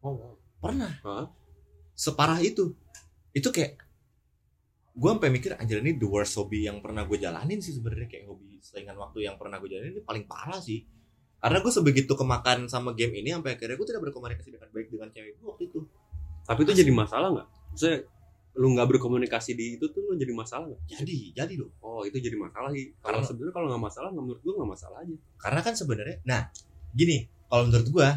[0.00, 0.34] Oh, wow.
[0.64, 1.28] pernah Hah?
[1.92, 2.72] separah itu
[3.36, 3.84] itu kayak
[4.94, 8.32] gue sampai mikir anjir ini the worst hobby yang pernah gue jalanin sih sebenarnya kayak
[8.32, 10.88] hobi selingan waktu yang pernah gue jalanin ini paling parah sih
[11.44, 15.08] karena gue sebegitu kemakan sama game ini sampai akhirnya gue tidak berkomunikasi dengan baik dengan
[15.12, 15.80] cewek gue waktu itu
[16.44, 17.48] Tapi itu jadi masalah nggak?
[17.72, 17.98] Maksudnya
[18.54, 20.82] lu nggak berkomunikasi di itu tuh lu jadi masalah nggak?
[20.88, 22.94] jadi jadi dong Oh itu jadi masalah sih.
[22.94, 25.16] Kalau Karena- sebenarnya kalau nggak masalah, nggak menurut gua nggak masalah aja.
[25.36, 26.40] karena kan sebenarnya nah
[26.90, 28.08] gini kalau menurut gue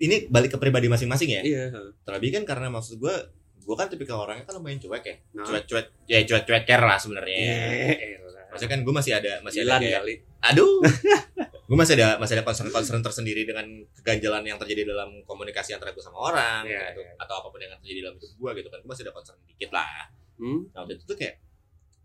[0.00, 1.62] ini balik ke pribadi masing-masing ya Iya.
[2.00, 3.14] terlebih kan karena maksud gue
[3.60, 5.44] gue kan tipikal orangnya kan lumayan cuek ya Nah.
[5.44, 8.16] cuek-cuek ya cuek-cuek care lah sebenarnya Eh,
[8.48, 10.14] maksudnya kan gue masih ada masih Masih ada kayak- kali.
[10.42, 10.78] aduh
[11.70, 13.62] gue masih ada masih ada concern-concern tersendiri dengan
[13.94, 17.00] keganjalan yang terjadi dalam komunikasi antara gue sama orang Iya, gitu.
[17.00, 17.14] iya.
[17.16, 19.70] atau apa pun yang terjadi dalam hidup gue gitu kan gue masih ada concern dikit
[19.70, 20.66] lah Hmm?
[20.72, 21.36] nah waktu itu tuh kayak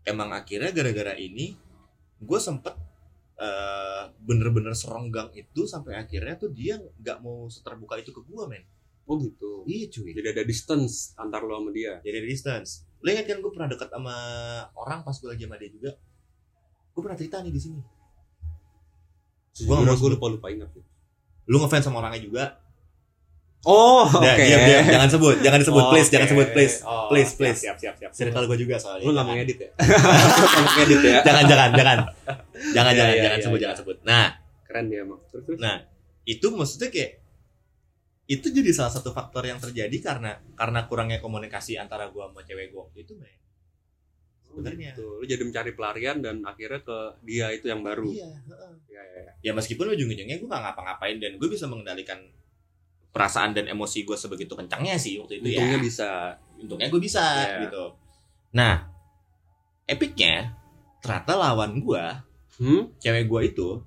[0.04, 1.56] emang akhirnya gara-gara ini
[2.16, 2.76] gue sempet
[3.36, 8.62] eh, bener-bener seronggang itu sampai akhirnya tuh dia nggak mau seterbuka itu ke gue men
[9.06, 9.62] Oh gitu.
[9.64, 11.96] iya cuy Jadi ada distance antar lo sama dia.
[12.00, 14.14] jadi distance lo ingat kan gue pernah dekat sama
[14.74, 15.90] orang pas gue lagi sama dia juga
[16.92, 17.80] gue pernah cerita nih di sini
[19.62, 20.68] Gua nggak mau gue lupa lupa ingat.
[21.46, 22.44] lu ngefans sama orangnya juga
[23.62, 24.84] Oh, Udah, diam, diam.
[24.84, 26.12] jangan sebut jangan disebut Oh, please oke.
[26.12, 27.58] jangan sebut please Oh, Please, siap, please.
[27.60, 28.10] Siap, siap, siap.
[28.12, 29.38] circle gue juga soalnya Lu nggak Jangan.
[29.40, 29.70] ngedit ya?
[30.54, 31.14] Nggak ngedit ya?
[31.24, 31.98] jangan jangan jangan
[32.68, 33.64] jangan Iya, jangan iya, jangan iya, sebut iya.
[33.64, 34.26] jangan sebut nah
[34.62, 35.20] Keren dia emang.
[35.24, 35.58] Terus terus.
[35.58, 35.76] Nah,
[36.24, 37.10] itu maksudnya kayak
[38.26, 42.70] itu jadi salah satu faktor yang terjadi karena karena kurangnya komunikasi antara gua sama cewek
[42.70, 43.30] gua waktu itu men
[44.56, 44.90] sebenarnya.
[44.96, 48.08] Tuh, lu jadi mencari pelarian dan akhirnya ke dia itu yang baru.
[48.08, 48.72] iya heeh.
[48.88, 49.32] Iya, iya, iya.
[49.44, 52.16] ya meskipun ujung-ujungnya gua gak ngapa-ngapain dan gue bisa mengendalikan
[53.12, 56.10] perasaan dan emosi gue sebegitu kencangnya sih waktu itu Untungnya ya bisa.
[56.56, 57.60] untungnya gue bisa Iya.
[57.64, 57.84] gitu
[58.52, 58.88] nah
[59.84, 60.52] epicnya
[61.00, 62.24] ternyata lawan gua
[62.56, 62.88] Hmm?
[62.96, 63.84] cewek gua itu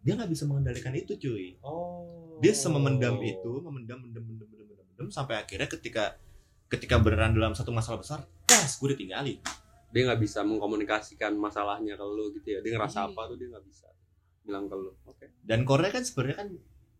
[0.00, 2.38] dia nggak bisa mengendalikan itu cuy Oh.
[2.38, 6.14] dia memendam itu memendam mendem mendem mendem mendem, mendem, sampai akhirnya ketika
[6.70, 9.38] ketika beneran dalam satu masalah besar tas gue ditinggalin
[9.94, 12.58] Dia nggak bisa mengkomunikasikan masalahnya ke lu gitu ya.
[12.58, 13.08] Dia ngerasa Iya.
[13.08, 13.86] apa tuh dia nggak bisa
[14.42, 14.90] bilang ke lu.
[15.06, 15.26] Oke.
[15.40, 16.48] dan Korea kan sebenarnya kan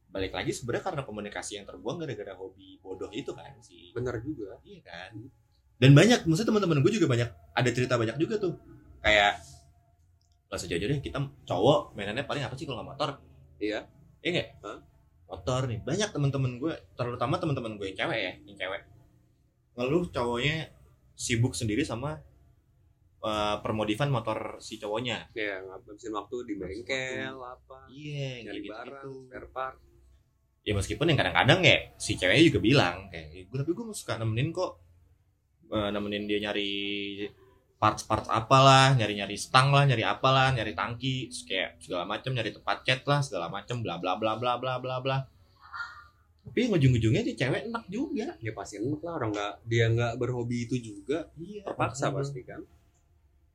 [0.09, 4.63] balik lagi sebenarnya karena komunikasi yang terbuang gara-gara hobi bodoh itu kan sih Benar juga.
[4.63, 5.11] iya kan
[5.75, 8.55] dan banyak maksudnya teman-teman gue juga banyak ada cerita banyak juga tuh
[9.03, 9.43] kayak
[10.47, 13.11] nggak jauh-jauh deh kita cowok mainannya paling apa sih kalau nggak motor
[13.59, 13.91] Iya.
[14.23, 14.79] iya nggak Hah?
[15.27, 18.83] motor nih banyak teman-teman gue terutama teman-teman gue yang cewek ya yang cewek
[19.75, 20.71] ngeluh cowoknya
[21.13, 22.23] sibuk sendiri sama
[23.25, 25.33] eh, permodifan motor si cowoknya.
[25.33, 27.89] Ya, ngabisin waktu di bengkel apa.
[27.89, 29.77] iya Nyari gitu barang, gitu spare part.
[30.65, 34.49] ya meskipun yang kadang-kadang ya si ceweknya juga bilang kayak gue tapi gue suka nemenin
[34.53, 34.81] kok.
[35.73, 36.73] Eh, nemenin dia nyari
[37.81, 43.05] parts-parts apalah nyari-nyari stang lah nyari apalah nyari tangki kayak segala macam nyari tempat cat
[43.05, 45.19] lah segala macam bla bla bla bla bla bla bla.
[46.45, 48.37] Tapi ujung-ujungnya dia cewek enak juga.
[48.41, 51.29] Ya pasti enak lah orang nggak dia nggak berhobi itu juga.
[51.37, 52.65] Iya terpaksa pasti kan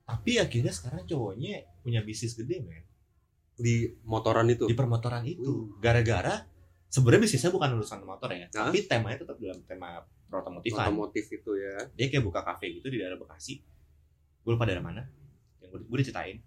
[0.10, 2.82] tapi akhirnya sekarang cowoknya punya bisnis gede men.
[3.54, 4.66] Di motoran itu.
[4.66, 5.78] di permotoran itu.
[5.78, 6.42] Gara-gara
[6.90, 8.74] sebenarnya bisnisnya bukan urusan motor ya Hah?
[8.74, 10.02] tapi temanya tetap dalam tema
[10.34, 11.86] otomotifan Otomotif itu ya.
[11.94, 13.62] dia kayak buka kafe gitu di daerah Bekasi.
[14.42, 15.06] Gue lupa daerah mana.
[15.62, 16.38] Yang gue, gue diceritain.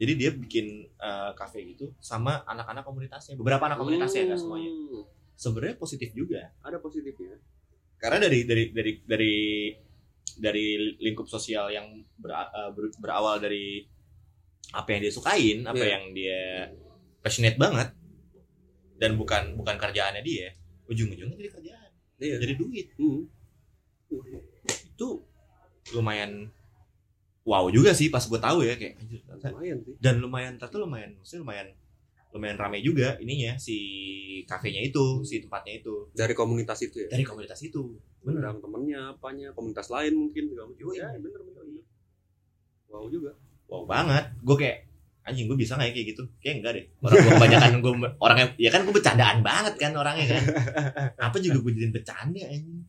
[0.00, 0.66] Jadi dia bikin
[1.36, 3.34] kafe gitu sama anak-anak komunitasnya.
[3.36, 4.70] Beberapa anak komunitasnya nggak semuanya.
[4.70, 5.04] Hmm,
[5.36, 6.54] sebenarnya positif juga.
[6.62, 7.36] Ada positifnya.
[8.00, 9.34] karena dari dari dari dari
[10.40, 13.84] dari lingkup sosial yang ber- eh, ber- berawal dari
[14.72, 15.90] apa yang dia sukain apa Iya.
[15.90, 16.40] yang dia
[17.18, 17.92] passionate banget
[18.96, 20.52] dan bukan bukan kerjaannya dia
[20.86, 22.36] ujung-ujungnya jadi kerjaan Iya.
[22.38, 23.24] jadi duit Hmm.
[24.86, 25.08] itu
[25.92, 26.50] lumayan
[27.42, 29.94] wow juga sih pas gue tahu ya kayak anjir, Lumayan sih.
[29.98, 31.68] dan lumayan ternyata lumayan maksudnya lumayan
[32.30, 33.76] lumayan ramai juga ininya si
[34.44, 37.08] kafenya itu si tempatnya itu Dari komunitas itu ya.
[37.08, 40.82] dari komunitas itu bener temennya, apanya, komunitas lain mungkin segala macam.
[40.84, 40.96] Yoi.
[41.00, 41.62] Ya, bener bener.
[41.64, 41.84] bener.
[42.90, 43.32] Wow juga.
[43.70, 44.90] wow banget gue kayak
[45.22, 48.46] anjing gue bisa nggak ya kayak gitu kayak enggak deh orang gue kebanyakan gue orangnya
[48.58, 50.42] ya kan gue bercandaan banget kan orangnya kan
[51.30, 52.82] apa juga gue jadiin bercanda anjing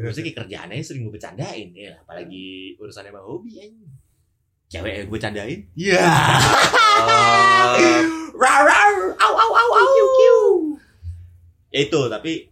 [0.00, 3.92] maksudnya kayak kerjaannya sering gue bercandain ya apalagi urusannya sama hobi anjing
[4.72, 6.08] cewek yang gue bercandain iya
[6.98, 7.78] Ah,
[8.34, 9.86] rar rar au au au au
[11.70, 12.50] ya itu tapi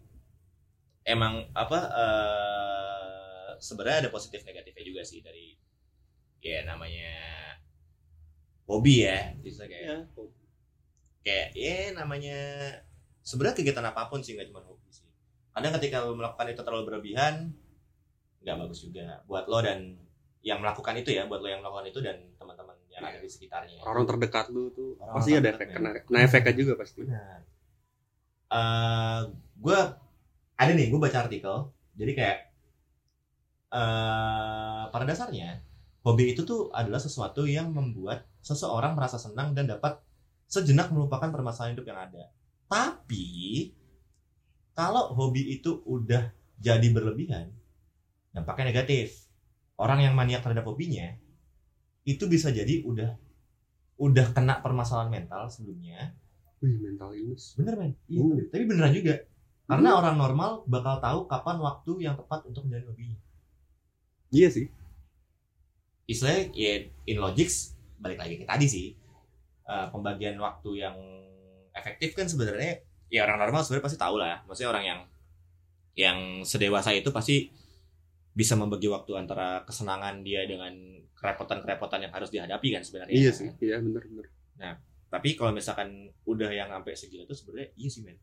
[1.06, 5.54] emang apa eh sebenarnya ada positif negatifnya juga sih dari
[6.42, 7.14] ya namanya
[8.66, 9.98] hobi ya bisa kayak ya
[11.26, 12.38] kayak ya namanya
[13.26, 15.10] sebenarnya kegiatan apa pun sih nggak cuma hobi sih.
[15.50, 17.50] Kadang ketika lo melakukan itu terlalu berlebihan
[18.46, 19.98] nggak bagus juga buat lo dan
[20.46, 23.82] yang melakukan itu ya buat lo yang melakukan itu dan teman-teman yang ada di sekitarnya.
[23.82, 27.02] Orang terdekat lu tuh Orang pasti ada efek kena kena efeknya juga pasti.
[27.02, 27.40] Benar.
[28.46, 29.20] Eh
[29.58, 29.80] gue
[30.56, 31.56] ada nih gue baca artikel.
[31.96, 32.38] Jadi kayak
[33.66, 35.60] eh pada dasarnya
[36.06, 39.98] hobi itu tuh adalah sesuatu yang membuat seseorang merasa senang dan dapat
[40.46, 42.30] sejenak melupakan permasalahan hidup yang ada.
[42.70, 43.26] Tapi
[44.76, 46.30] kalau hobi itu udah
[46.62, 47.50] jadi berlebihan
[48.32, 49.26] dampaknya negatif.
[49.76, 51.12] Orang yang maniak terhadap hobinya
[52.08, 53.12] itu bisa jadi udah
[54.00, 56.16] udah kena permasalahan mental sebelumnya.
[56.64, 57.56] Wih mental illness.
[57.60, 59.14] Bener men, iya, tapi, tapi beneran juga.
[59.66, 63.18] Karena orang normal bakal tahu kapan waktu yang tepat untuk menjalani hobinya.
[64.30, 64.66] iya sih
[66.06, 68.94] Istilahnya ya in logics balik lagi ke tadi sih.
[69.66, 70.94] Eh, pembagian waktu yang
[71.74, 72.78] efektif kan sebenarnya
[73.10, 74.46] ya orang normal sebenarnya pasti tahu lah.
[74.46, 75.00] Maksudnya orang yang
[75.98, 77.50] yang sedewasa itu pasti
[78.36, 80.70] bisa membagi waktu antara kesenangan dia dengan
[81.16, 83.16] kerepotan-kerepotan yang harus dihadapi kan sebenarnya.
[83.16, 84.28] iya sih iya bener bener
[85.06, 88.20] tapi kalau misalkan udah yang sampai segila itu sebenarnya iya sih men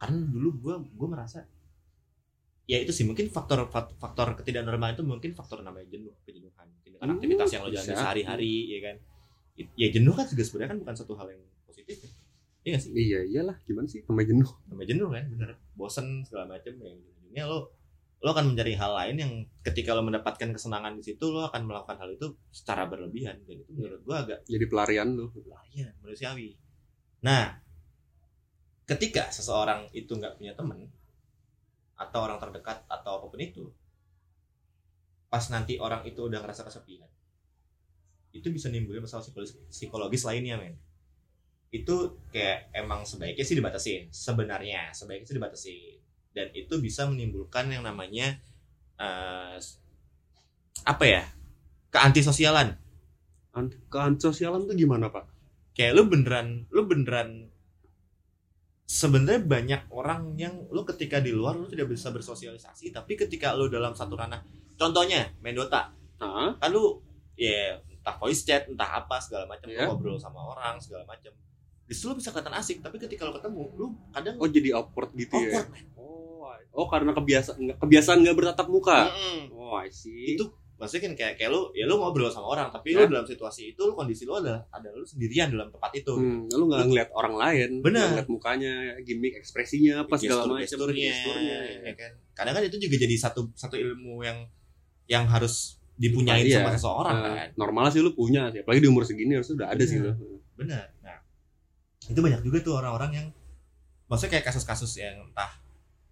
[0.00, 1.46] karena dulu gua gua merasa
[2.64, 6.66] ya itu sih mungkin faktor fak- faktor ketidaknormalan itu mungkin faktor namanya jenuh kejenuhan.
[6.72, 8.96] Mungkin Hmm, aktivitas yang lo jalani sehari-hari ya kan?
[9.76, 12.10] Ya jenuh kan juga sebenarnya kan bukan satu hal yang positif ya.
[12.64, 12.90] Iya gak sih?
[12.96, 13.56] Iya iyalah.
[13.68, 14.00] Gimana sih?
[14.08, 14.48] Sampai jenuh.
[14.72, 15.50] Namanya jenuh kan bener.
[15.76, 17.58] Bosen segala macam ya ujungnya lo
[18.24, 22.00] lo akan mencari hal lain yang ketika lo mendapatkan kesenangan di situ lo akan melakukan
[22.00, 23.36] hal itu secara berlebihan.
[23.44, 26.56] Dan itu menurut gua agak jadi pelarian lu pelarian manusiawi.
[27.20, 27.60] Nah,
[28.84, 30.88] ketika seseorang itu nggak punya teman
[31.94, 33.64] atau orang terdekat atau apa pun itu,
[35.32, 37.08] pas nanti orang itu udah ngerasa kesepian,
[38.34, 40.74] itu bisa nimbulin masalah psikologis, psikologis lainnya, men.
[41.74, 44.02] Itu kayak emang sebaiknya sih dibatasin.
[44.14, 45.96] Sebenarnya sebaiknya sih dibatasin.
[46.34, 48.38] Dan itu bisa menimbulkan yang namanya
[48.98, 49.58] eh,
[50.84, 51.22] apa ya?
[51.94, 52.74] keantisosialan
[53.54, 55.30] Ant- keantisosialan tuh gimana pak
[55.78, 57.53] kayak lu beneran lu beneran
[58.94, 63.66] sebenarnya banyak orang yang lu ketika di luar lu tidak bisa bersosialisasi tapi ketika lu
[63.66, 64.38] dalam satu ranah
[64.78, 65.90] contohnya main Dota
[66.22, 66.54] Hah?
[66.62, 67.02] kan lu
[67.34, 69.90] ya entah voice chat entah apa segala macam Iya.
[69.90, 71.34] ngobrol sama orang segala macam
[71.90, 75.34] justru lu bisa kelihatan asik tapi ketika lu ketemu lu kadang oh jadi awkward gitu
[75.42, 75.84] ya awkward man.
[75.98, 79.50] oh oh karena kebiasaan kebiasaan nggak bertatap muka Mm-mm.
[79.58, 82.92] oh I see itu maksudnya kan kayak kayak lu ya lu ngobrol sama orang tapi
[82.92, 83.06] Hah?
[83.06, 86.50] lu dalam situasi itu lu kondisi lu adalah ada lu sendirian dalam tempat itu Hmm,
[86.50, 88.10] lu nggak ngeliat orang lain, Bener.
[88.10, 92.12] ngeliat mukanya, gimmick, ekspresinya, apa segala macam, gesturnya, gesturnya, ya kan.
[92.32, 94.38] Kadang kan itu juga jadi satu satu ilmu yang
[95.06, 96.58] yang harus dipunyain Iya.
[96.58, 97.48] sama seseorang Nah, kan.
[97.54, 100.10] normal sih lu punya sih, apalagi di umur segini harusnya udah ada sih lu.
[100.10, 100.26] Bener.
[100.58, 100.86] Benar.
[101.00, 101.18] Nah,
[102.04, 103.26] itu banyak juga tuh orang-orang yang
[104.04, 105.54] maksudnya kayak kasus-kasus yang entah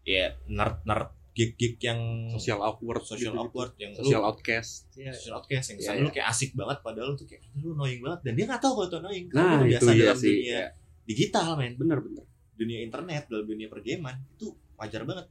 [0.02, 3.40] ya nerd nerd gig gig yang Social awkward, social gitu-gitu.
[3.40, 4.72] awkward yang social lu outcast.
[4.92, 6.04] Iya, social outcast yang Iya, kesannya iya.
[6.04, 8.72] lu kayak asik banget padahal lu tuh kayak lu annoying banget dan dia nggak tahu
[8.74, 10.60] kalau itu annoying Nah itu biasa iya dalam sih, dunia
[11.02, 12.24] digital men bener-bener.
[12.52, 15.26] dunia internet dalam dunia pergaman itu wajar banget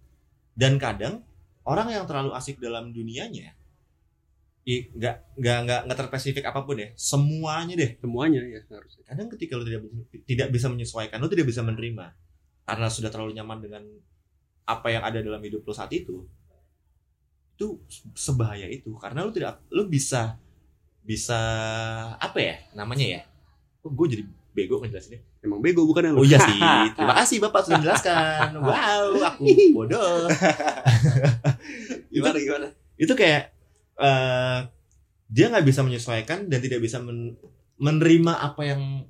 [0.52, 1.22] dan kadang
[1.64, 3.54] orang yang terlalu asik dalam dunianya
[4.62, 9.04] nggak nggak nggak nggak terspesifik apa pun ya semuanya deh Semuanya ya harusnya.
[9.06, 9.82] kadang ketika lu tidak
[10.24, 12.06] tidak bisa menyesuaikan lu tidak bisa menerima
[12.64, 13.84] karena sudah terlalu nyaman dengan
[14.65, 16.26] apa yang ada dalam hidup lu saat itu
[17.58, 17.78] itu
[18.17, 20.38] sebahaya itu karena lu tidak lu bisa
[21.02, 21.38] bisa
[22.17, 23.21] apa ya namanya ya
[23.86, 26.54] oh, gue jadi bego ngejelasinnya Emang bego bukan yang Oh iya sih,
[26.95, 28.50] terima kasih Bapak sudah menjelaskan.
[28.62, 29.41] Wow, aku
[29.78, 30.30] bodoh.
[32.13, 32.67] gimana gimana?
[32.93, 33.50] Itu kayak
[33.97, 34.60] eh
[35.34, 37.41] dia nggak bisa menyesuaikan dan tidak bisa men-
[37.82, 39.10] menerima apa yang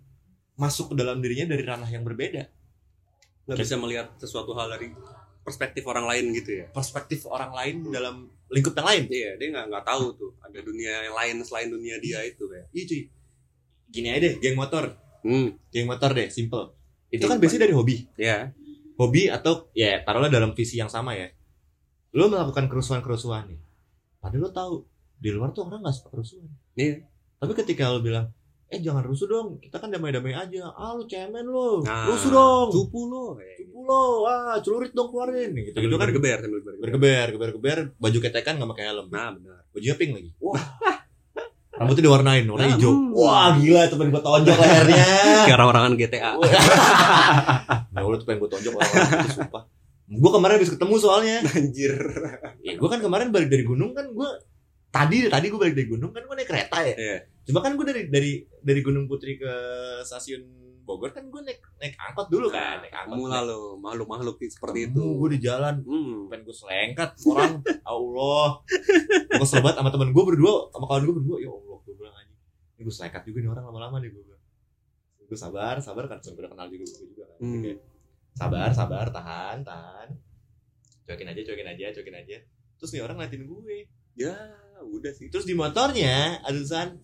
[0.55, 2.47] masuk ke dalam dirinya dari ranah yang berbeda.
[3.51, 4.95] Gak bisa melihat sesuatu hal dari
[5.41, 6.65] perspektif orang lain gitu ya?
[6.69, 8.15] Perspektif orang lain dalam
[8.47, 9.03] lingkup yang lain.
[9.09, 12.67] Iya, dia nggak nggak tahu tuh ada dunia yang lain selain dunia dia itu kayak.
[12.71, 13.01] Iya cuy.
[13.91, 14.95] Gini aja deh, geng motor.
[15.21, 16.73] Hmm, Geng motor deh, simple.
[17.11, 17.95] Itu Geng kan biasanya dari hobi.
[18.15, 18.49] ya.
[18.97, 21.27] Hobi atau ya taruhlah dalam visi yang sama ya.
[22.13, 23.59] Lo melakukan kerusuhan-kerusuhan nih.
[24.21, 24.73] Padahal lo tahu
[25.17, 26.49] di luar tuh orang nggak suka kerusuhan.
[26.77, 27.05] Iya.
[27.41, 28.29] Tapi ketika lo bilang,
[28.71, 30.71] eh jangan rusuh dong, kita kan damai-damai aja.
[30.71, 33.35] Ah lu cemen lo, Nah, rusuh dong, Cupu lo.
[33.35, 33.67] gitu.
[33.67, 35.51] cupu lo, ah celurit dong keluarin.
[35.51, 36.79] Gitu, gitu kan bergeber, sambil bergeber.
[36.81, 39.59] bergeber, geber, geber, baju ketekan nggak pakai helm, Nah, benar.
[39.69, 40.29] bajunya pink lagi.
[40.37, 40.63] Wah,
[41.77, 42.89] rambutnya diwarnain, warna Nah, hijau.
[42.89, 43.11] hmm.
[43.11, 45.05] Wah gila, tuh pengen gua tonjok lehernya.
[45.45, 46.31] Kayak orang-orangan GTA.
[47.85, 49.63] Nah, lu tuh pengen gua tonjok orang-orang itu sumpah.
[50.11, 51.95] gue kemarin habis ketemu soalnya Anjir.
[52.59, 54.29] ya gue kan kemarin balik dari gunung kan gue
[54.91, 56.95] tadi tadi gue balik dari gunung kan gue naik kereta ya.
[56.95, 57.17] Iya.
[57.41, 59.53] cuma kan gue dari dari dari gunung putri ke
[60.03, 60.43] stasiun
[60.81, 64.99] Bogor kan gue naik naik angkot dulu kan naik angkot Kamu lalu makhluk-makhluk seperti itu.
[64.99, 65.75] gue di jalan.
[65.85, 66.25] Hmm.
[66.27, 67.61] pengen gue selengkat orang
[67.93, 68.47] Allah.
[69.31, 71.37] Gue selebat sama temen gue berdua sama kawan gue berdua.
[71.39, 72.33] Ya Allah gue bilang aja
[72.75, 74.43] ini gue selengkat juga nih orang lama-lama nih gue bilang.
[75.23, 77.37] Gue sabar sabar kan sudah kenal juga gue juga kan.
[77.39, 77.61] Hmm.
[77.63, 77.79] Kayak,
[78.35, 80.07] sabar sabar tahan tahan.
[81.07, 82.37] Cuekin aja cuekin aja cuekin aja.
[82.81, 83.77] Terus nih orang ngeliatin gue.
[84.11, 84.35] Ya,
[84.83, 85.27] udah sih.
[85.27, 86.97] terus di motornya ada tulisan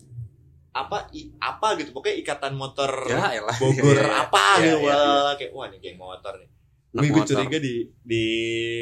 [0.70, 3.56] apa i- apa gitu pokoknya ikatan motor Ya, elah.
[3.58, 4.14] Bogor Ya, ya, ya.
[4.20, 5.32] apa Ya, gitu ya, ya.
[5.34, 6.48] kayak wah nih geng motor nih
[6.88, 8.24] gue gue curiga di di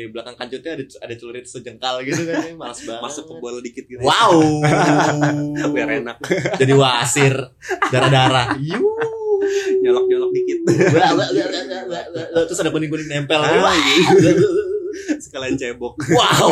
[0.08, 3.84] belakang kancutnya ada ada celurit sejengkal gitu kan ya, malas banget Masuk ke bola dikit
[3.84, 3.98] gitu.
[3.98, 4.30] wow
[5.74, 6.16] Biar enak.
[6.54, 7.34] jadi wasir
[7.88, 8.86] darah darah yuu
[9.76, 10.58] Nyolok-nyolok dikit.
[12.42, 13.76] Terus ada kuning kuning nempel Ah, Wah.
[15.16, 15.94] Sekalian cebok.
[16.08, 16.50] wow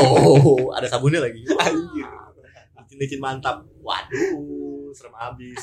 [0.70, 2.06] ada sabunnya lagi Anjir.
[2.96, 5.58] Licin mantap waduh serem abis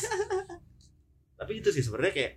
[1.36, 2.34] tapi itu sih sebenarnya kayak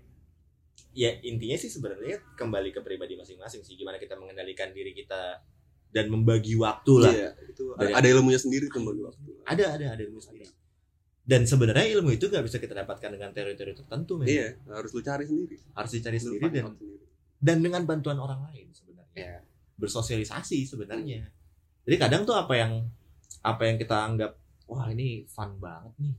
[0.93, 5.43] ya intinya sih sebenarnya kembali ke pribadi masing-masing sih gimana kita mengendalikan diri kita
[5.91, 9.31] dan membagi waktu lah Iya, itu ada, ada ilmunya sendiri tuh bagi waktu.
[9.45, 10.51] ada ada ada ilmu sendiri
[11.25, 15.01] dan sebenarnya ilmu itu gak bisa kita dapatkan dengan teori-teori tertentu men Iya, harus lu
[15.01, 15.57] cari sendiri.
[15.73, 17.05] harus dicari Lu sendiri dan sendiri.
[17.39, 19.37] dan dengan bantuan orang lain sebenarnya Iya.
[19.77, 21.27] bersosialisasi sebenarnya
[21.85, 22.73] jadi kadang tuh apa yang
[23.41, 24.33] apa yang kita anggap
[24.69, 26.15] wah ini fun banget nih.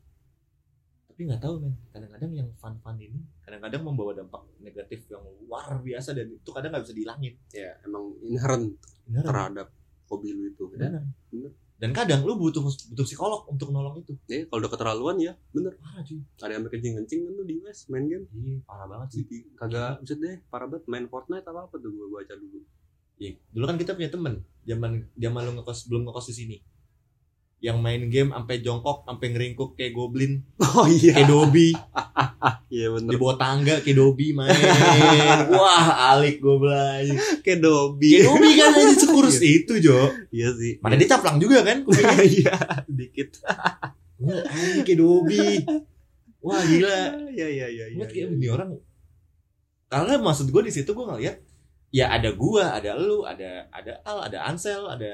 [1.16, 1.74] Tapi nggak tahu men.
[1.96, 6.84] Kadang-kadang yang fun-fun ini kadang-kadang membawa dampak negatif yang luar biasa dan itu kadang nggak
[6.84, 7.34] bisa dihilangin.
[7.56, 8.76] Ya, emang inherent
[9.08, 9.68] benar terhadap
[10.12, 10.68] hobi lu itu.
[10.68, 11.08] benar.
[11.32, 11.52] Bener.
[11.76, 14.12] dan kadang lu butuh butuh psikolog untuk nolong itu.
[14.28, 15.80] Ya, kalau udah keterlaluan ya, bener.
[15.80, 16.20] parah cuy.
[16.20, 18.26] Ada yang sampai kencing-kencing kan tuh di US main game.
[18.36, 19.24] iya parah banget sih.
[19.24, 20.84] Jadi kagak buset deh, parah banget.
[20.92, 22.60] Main Fortnite apa apa tuh gua baca dulu.
[23.24, 24.44] Iya, dulu kan kita punya temen.
[24.68, 26.58] Zaman zaman lu ngekos belum ngekos di sini
[27.66, 30.46] yang main game sampai jongkok sampai ngeringkuk kayak goblin
[30.78, 31.18] Oh iya.
[31.18, 31.74] kayak dobi
[32.68, 33.16] Iya di bener.
[33.16, 34.52] bawah tangga kayak Dobi main
[35.54, 37.08] wah alik gue bilang
[37.40, 38.10] Kayak Dobby.
[38.12, 40.78] kayak Dobi kan aja sekurus itu Jo Iya sih.
[40.78, 41.82] mana dia caplang juga kan
[42.22, 42.54] Iya,
[42.86, 43.40] dikit.
[44.20, 44.44] wah
[44.84, 45.64] kayak Dobi
[46.42, 46.98] wah gila
[47.32, 48.06] Iya iya iya iya.
[48.06, 48.70] Kayak ini orang
[49.86, 51.38] karena maksud gue di situ gue ngeliat
[51.90, 55.14] ya ada gua ada lu ada ada Al ada Ansel ada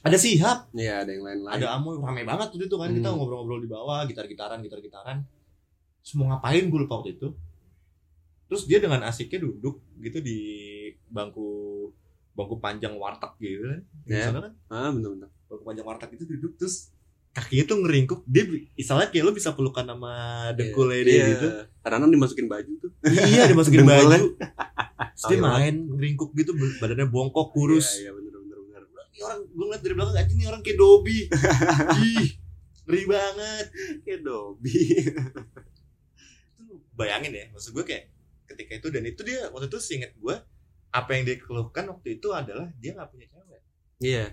[0.00, 1.54] ada Sihab Iya, ada yang lain-lain.
[1.54, 3.16] ada Amoy rame banget waktu itu kan kita Hmm.
[3.16, 5.24] ngobrol-ngobrol di bawah gitar-gitaran gitar-gitaran
[6.00, 7.28] semua ngapain gue lupa waktu itu
[8.46, 10.38] terus dia dengan asiknya duduk gitu di
[11.06, 11.48] bangku
[12.32, 14.24] bangku panjang warteg gitu kan Di Ya.
[14.26, 15.28] sana kan Ah, bener-bener.
[15.46, 16.90] bangku panjang warteg itu duduk terus
[17.30, 18.42] kakinya tuh ngeringkuk dia
[18.74, 20.12] istilahnya kayak lo bisa pelukan sama
[20.52, 21.26] dengkulnya dia Iya.
[21.30, 21.46] gitu
[21.80, 22.90] Kadang-kadang dimasukin baju tuh.
[23.06, 25.44] iya dimasukin baju terus dia Iya.
[25.44, 28.19] main ngeringkuk gitu badannya bongkok kurus Iya, iya bener bener.
[29.20, 31.18] Ini orang gue ngeliat dari belakang aja nih orang kayak Dobi
[32.08, 32.28] ih
[32.88, 33.66] ngeri banget
[34.00, 34.80] Kayak Dobby.
[36.56, 38.08] itu bayangin ya maksud gue kayak
[38.48, 40.34] ketika itu dan itu dia waktu itu seinget gue
[40.90, 43.60] apa yang dia keluhkan waktu itu adalah dia nggak punya cewek
[44.00, 44.24] Iya.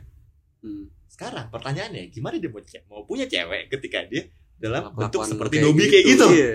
[0.57, 0.87] Hmm.
[1.07, 4.23] sekarang pertanyaannya gimana dia mau, mau punya cewek ketika dia
[4.55, 6.51] dalam bentuk seperti kayak Dobi kayak gitu Iya.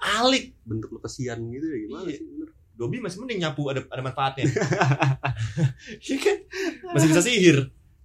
[0.00, 2.16] alik Bentuk lu kesian gitu ya gimana Iya.
[2.16, 2.48] sih bener.
[2.74, 4.50] Dobi masih mending nyapu ada ada manfaatnya.
[6.04, 6.38] Iya kan?
[6.90, 7.58] Masih bisa sihir.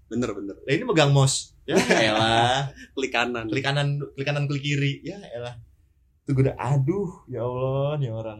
[0.10, 0.56] Bener bener.
[0.62, 1.58] nah ini megang mouse.
[1.66, 2.70] Ya elah.
[2.98, 3.46] Klik kanan.
[3.50, 5.02] klik kanan klik kanan klik kiri.
[5.02, 5.58] Ya elah.
[6.26, 8.40] Itu gue udah aduh ya Allah nih orang.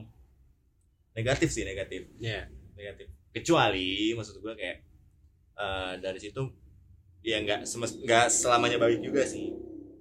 [1.18, 2.10] Negatif sih negatif.
[2.22, 2.46] Iya.
[2.78, 3.10] negatif.
[3.34, 4.78] Kecuali maksud gue kayak
[5.58, 6.42] eh, dari situ
[7.26, 7.66] ya nggak
[8.06, 9.50] nggak selamanya baik juga sih.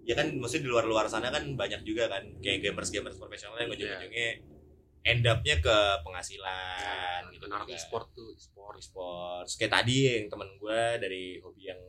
[0.05, 3.61] Ya kan maksudnya di luar luar sana kan banyak juga kan kayak gamers gamers profesional
[3.61, 4.58] yang ujung ujungnya
[5.03, 7.75] end up-nya ke penghasilan gitu Anak juga.
[7.75, 8.75] e-sport tuh, e-sport.
[8.77, 11.81] e-sports kayak tadi yang teman gue dari hobi yang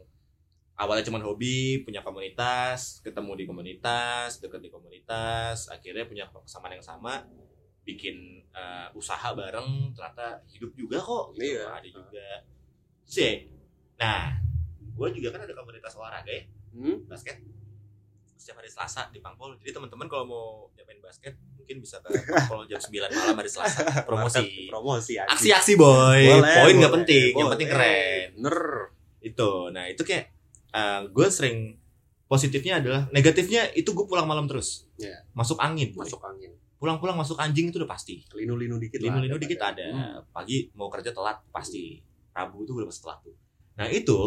[0.75, 6.85] awalnya cuma hobi punya komunitas ketemu di komunitas deket di komunitas akhirnya punya kesamaan yang
[6.85, 7.19] sama
[7.83, 8.15] bikin
[8.49, 11.57] eh, usaha bareng ternyata hidup juga kok gitu.
[11.57, 11.63] Iya.
[11.69, 12.27] ada juga
[13.03, 13.49] sih
[13.95, 14.37] nah
[14.89, 17.01] gue juga kan ada komunitas olahraga ya Hmm?
[17.09, 17.41] basket
[18.39, 22.63] setiap hari Selasa di Pangpol jadi teman-teman kalau mau nyobain basket mungkin bisa ke Pangpol
[22.71, 23.83] jam 9 malam hari Selasa.
[24.07, 24.71] Promosi.
[24.71, 26.23] Promosi aksi-aksi boy.
[26.23, 27.53] Boleh, poin nggak boleh, penting yang boleh.
[27.59, 28.27] penting keren.
[28.39, 28.57] Bener.
[29.19, 29.51] itu.
[29.75, 30.31] Nah itu kayak
[31.11, 31.75] gue sering
[32.31, 34.87] positifnya adalah negatifnya itu gue pulang malam terus.
[34.95, 35.27] Iya.
[35.35, 36.07] masuk angin boy.
[36.07, 36.55] Masuk angin.
[36.79, 38.23] pulang-pulang masuk anjing itu udah pasti.
[38.31, 39.87] Linu-linu dikit linu-linu ada dikit ada.
[39.91, 40.23] Hmm.
[40.31, 41.99] pagi mau kerja telat pasti.
[42.31, 43.35] Rabu itu udah pasti telat tuh.
[43.75, 44.19] Nah itu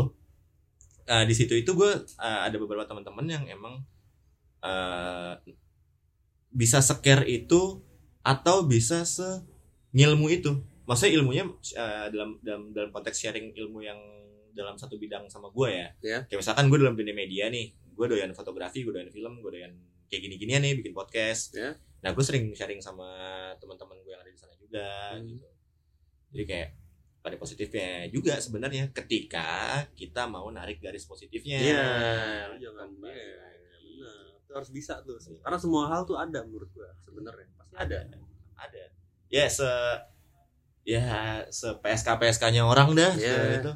[1.09, 3.81] eh, di situ itu gue ada beberapa teman-teman yang emang
[4.63, 5.33] eh,
[6.53, 7.81] bisa scare itu
[8.23, 9.27] atau bisa se
[9.93, 10.53] ngilmu itu
[10.85, 11.45] maksudnya ilmunya
[11.75, 13.99] eh, dalam dalam dalam konteks sharing ilmu yang
[14.53, 15.89] dalam satu bidang sama gue ya.
[16.05, 16.19] Ya.
[16.29, 19.73] Kayak misalkan gue dalam dunia media nih, gue doyan fotografi, gue doyan film, gue doyan
[20.13, 21.57] kayak gini-ginian nih bikin podcast.
[21.57, 21.73] Ya.
[22.05, 23.09] Nah gue sering sharing sama
[23.57, 25.25] teman-teman gue yang ada di sana juga Hmm.
[25.25, 25.49] gitu.
[26.37, 26.69] Jadi kayak
[27.23, 29.47] ada positifnya juga sebenarnya ketika
[29.97, 31.57] kita mau narik garis positifnya.
[31.57, 31.87] Iya,
[32.61, 33.93] jangan Kembali iya, lagi.
[33.97, 34.25] benar.
[34.37, 35.17] Itu harus bisa tuh.
[35.39, 37.49] Karena semua hal tuh ada menurut gua sebenarnya.
[37.55, 37.99] Pasti ada.
[38.55, 38.83] ada
[39.27, 39.65] ya se
[40.83, 41.03] ya
[41.49, 43.33] se PSK PSK nya orang dah Iya.
[43.33, 43.73] se- itu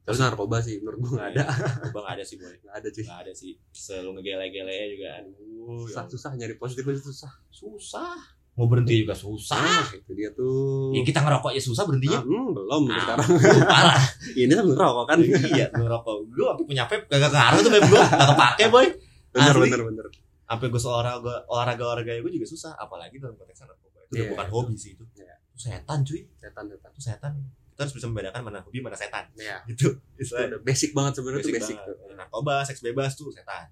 [0.00, 1.44] Tapi narkoba sih menurut gua nggak ada.
[1.88, 3.02] bang ada sih boy Nggak ada cuy.
[3.02, 7.32] nggak ada sih selalu ngegele-gele juga aduh Susah, ya susah nyari positif itu susah.
[7.48, 8.14] susah
[8.52, 10.92] mau berhenti juga susah Ah, itu dia tuh.
[10.92, 13.28] ya kita ngerokok ya susah berhentinya Ah, hmm, belum sampai Ah, sekarang.
[13.72, 14.02] parah
[14.32, 15.18] Ini sambil ngerokok kan.
[15.48, 18.86] iya ngerokok sampai punya vape gak ngaruh tuh vape gue gak kepake boy
[19.30, 19.62] Bener Asli.
[19.64, 20.06] bener bener.
[20.42, 24.30] sampai gue olahraga olahraga olahraga gue juga susah apalagi dalam konteks narkoba itu udah Iya.
[24.30, 25.34] bukan hobi sih itu Iya.
[25.38, 26.90] itu setan cuy Setan setan.
[26.90, 27.32] itu setan
[27.70, 29.62] kita harus bisa membedakan mana hobi mana setan Iya.
[29.70, 31.94] gitu Itu udah basic banget sebenarnya tuh basic banget.
[32.02, 32.14] tuh.
[32.14, 33.70] narkoba seks bebas tuh setan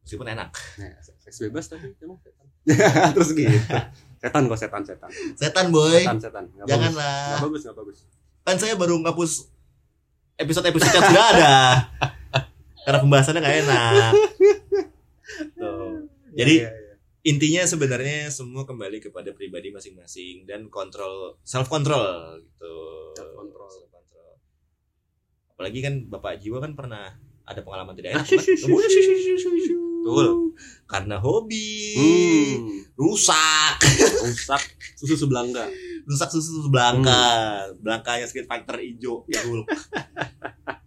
[0.00, 2.46] meskipun enak Nah, seks bebas tapi emang setan.
[3.14, 3.52] Terus gitu.
[4.18, 5.10] Setan kok setan setan.
[5.34, 6.44] setan boy Setan setan.
[6.48, 6.64] Bagus.
[6.66, 7.98] janganlah Nggak bagus nggak bagus.
[8.42, 9.32] kan saya baru ngapus
[10.38, 11.54] episode episode yang sudah ada
[12.84, 14.12] karena pembahasannya nggak enak
[16.38, 16.94] jadi Iya, iya, iya.
[17.26, 22.06] intinya sebenarnya semua kembali kepada pribadi masing-masing dan kontrol self control
[22.40, 22.72] gitu
[23.12, 23.68] Self control.
[23.68, 24.30] Self control.
[25.50, 27.10] apalagi kan bapak jiwa kan pernah
[27.42, 28.26] ada pengalaman tidak enak
[29.98, 30.54] Betul.
[30.86, 32.80] karena hobi Hmm.
[32.94, 33.76] rusak
[34.24, 34.62] Rusak
[34.94, 35.66] susu sebelangga.
[36.04, 37.20] rusak susu belangka
[37.76, 39.68] belangkanya Street Fighter hijau ya Hulk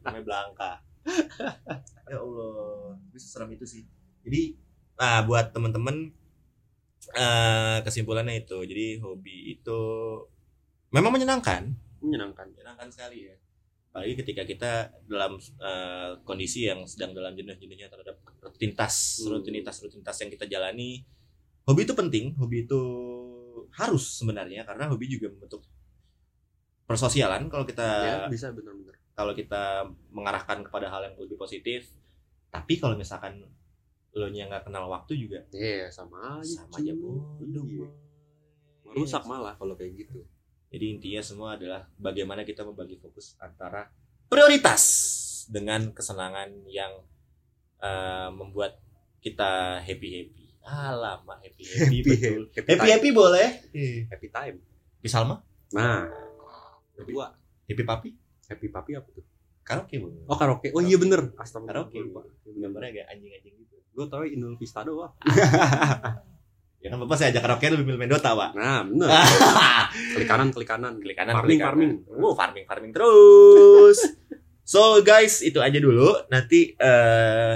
[0.02, 0.72] namanya belangka
[2.10, 3.86] ya Allah bisa serem itu sih
[4.22, 4.58] jadi
[5.02, 6.14] nah buat temen-temen
[7.12, 9.80] eh kesimpulannya itu jadi hobi itu
[10.92, 12.46] memang menyenangkan Menyenangkan.
[12.50, 13.36] menyenangkan sekali ya
[13.92, 14.72] apalagi ketika kita
[15.06, 19.36] dalam eh, kondisi yang sedang dalam jenuh-jenuhnya terhadap rutinitas Hmm.
[19.36, 21.02] rutinitas rutinitas yang kita jalani
[21.66, 22.82] hobi itu penting hobi itu
[23.74, 25.66] harus sebenarnya karena hobi juga membentuk
[26.86, 28.96] persosialan kalau kita Ya, bisa bener-bener.
[29.12, 31.92] kalau kita mengarahkan kepada hal yang lebih positif
[32.48, 33.44] tapi kalau misalkan
[34.14, 36.62] lo nya nggak kenal waktu juga Iya, sama aja.
[36.62, 37.88] sama aja bodoh Iya.
[38.84, 39.30] Merusak Iya.
[39.30, 40.20] malah kalau kayak gitu.
[40.68, 43.88] Jadi intinya semua adalah bagaimana kita membagi fokus antara
[44.26, 44.84] prioritas
[45.48, 46.92] dengan kesenangan yang
[47.78, 48.78] eh, membuat
[49.20, 50.46] kita happy happy.
[50.62, 52.42] Alamak happy happy, betul.
[52.48, 52.94] happy, Happy time.
[52.94, 53.48] happy boleh.
[54.08, 54.58] happy time.
[54.98, 55.40] Di Salma
[55.72, 56.04] Nah,
[56.94, 57.32] kedua
[57.66, 58.10] happy papi
[58.46, 59.26] happy papi apa tuh?
[59.62, 60.26] Karaoke boleh.
[60.28, 60.68] Oh karaoke.
[60.74, 61.34] Oh iya bener.
[61.38, 61.88] Astagfirullah.
[61.90, 62.00] Karaoke.
[62.58, 63.76] Gambarnya kayak anjing-anjing gitu.
[63.92, 65.14] Gue tau Inul Vista doang.
[66.82, 68.58] Ya kan bapak saya ajak karaoke lebih milih main Dota pak.
[68.58, 69.06] Nah, bener.
[70.18, 70.98] klik kanan, klik kanan.
[70.98, 71.78] klik kanan Farming, klik kanan.
[71.78, 72.26] farming.
[72.26, 74.02] Oh, farming farming terus
[74.66, 77.54] so guys itu aja dulu nanti eh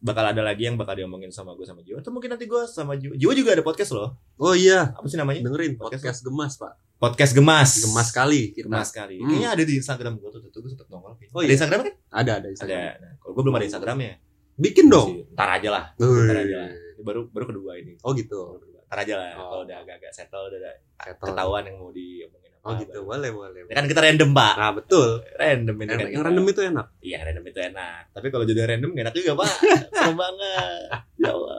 [0.00, 2.96] bakal ada lagi yang bakal diomongin sama gue sama Jiwa atau mungkin nanti gue sama
[2.96, 6.52] Jiwa Jiwa juga ada podcast loh Oh iya, apa sih namanya dengerin Podcast podcast, gemas,
[6.56, 6.72] Pak.
[7.04, 8.64] Podcast gemas Gemas sekali kita.
[8.64, 9.28] gemas sekali Hmm.
[9.28, 11.12] kayaknya ada di Instagram gue tuh tuh gue sempet nongol.
[11.12, 11.52] Oh, ada iya.
[11.52, 12.80] Instagram kan Ada, ada ada Instagram.
[12.96, 14.12] nah, kalau gue belum ada Instagramnya
[14.54, 15.10] Bikin dong.
[15.30, 18.62] Ntar aja lah ntar aja lah baru baru kedua ini Oh gitu.
[18.86, 19.46] ntar aja lah Oh.
[19.50, 21.26] kalau udah agak-agak settle udah ada Settle.
[21.28, 23.08] ketahuan yang mau diomongin apa Oh gitu, baru.
[23.10, 23.60] boleh, boleh.
[23.66, 25.08] Ya kan kita random pak Nah, betul.
[25.34, 26.86] random ini Yang, kan yang random itu enak.
[26.98, 28.02] Iya random itu enak.
[28.10, 29.50] Tapi kalau jadi random gak enak juga pak.
[29.92, 30.80] Serem banget.
[31.18, 31.58] Ya Allah.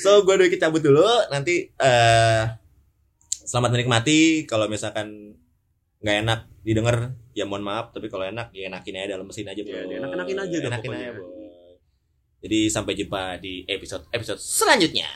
[0.00, 1.04] So gue Dwi cabut dulu.
[1.28, 2.42] Nanti eh
[3.44, 4.48] selamat menikmati.
[4.48, 5.36] Kalau misalkan
[6.04, 7.92] nggak enak didengar ya mohon maaf.
[7.92, 9.72] Tapi kalau enak ya enakin aja dalam mesin aja bro.
[9.72, 11.00] Iya, dienak-enakin aja dah Enakin pokoknya.
[11.04, 11.42] aja, boy.
[12.44, 15.08] Jadi sampai jumpa di episode episode selanjutnya.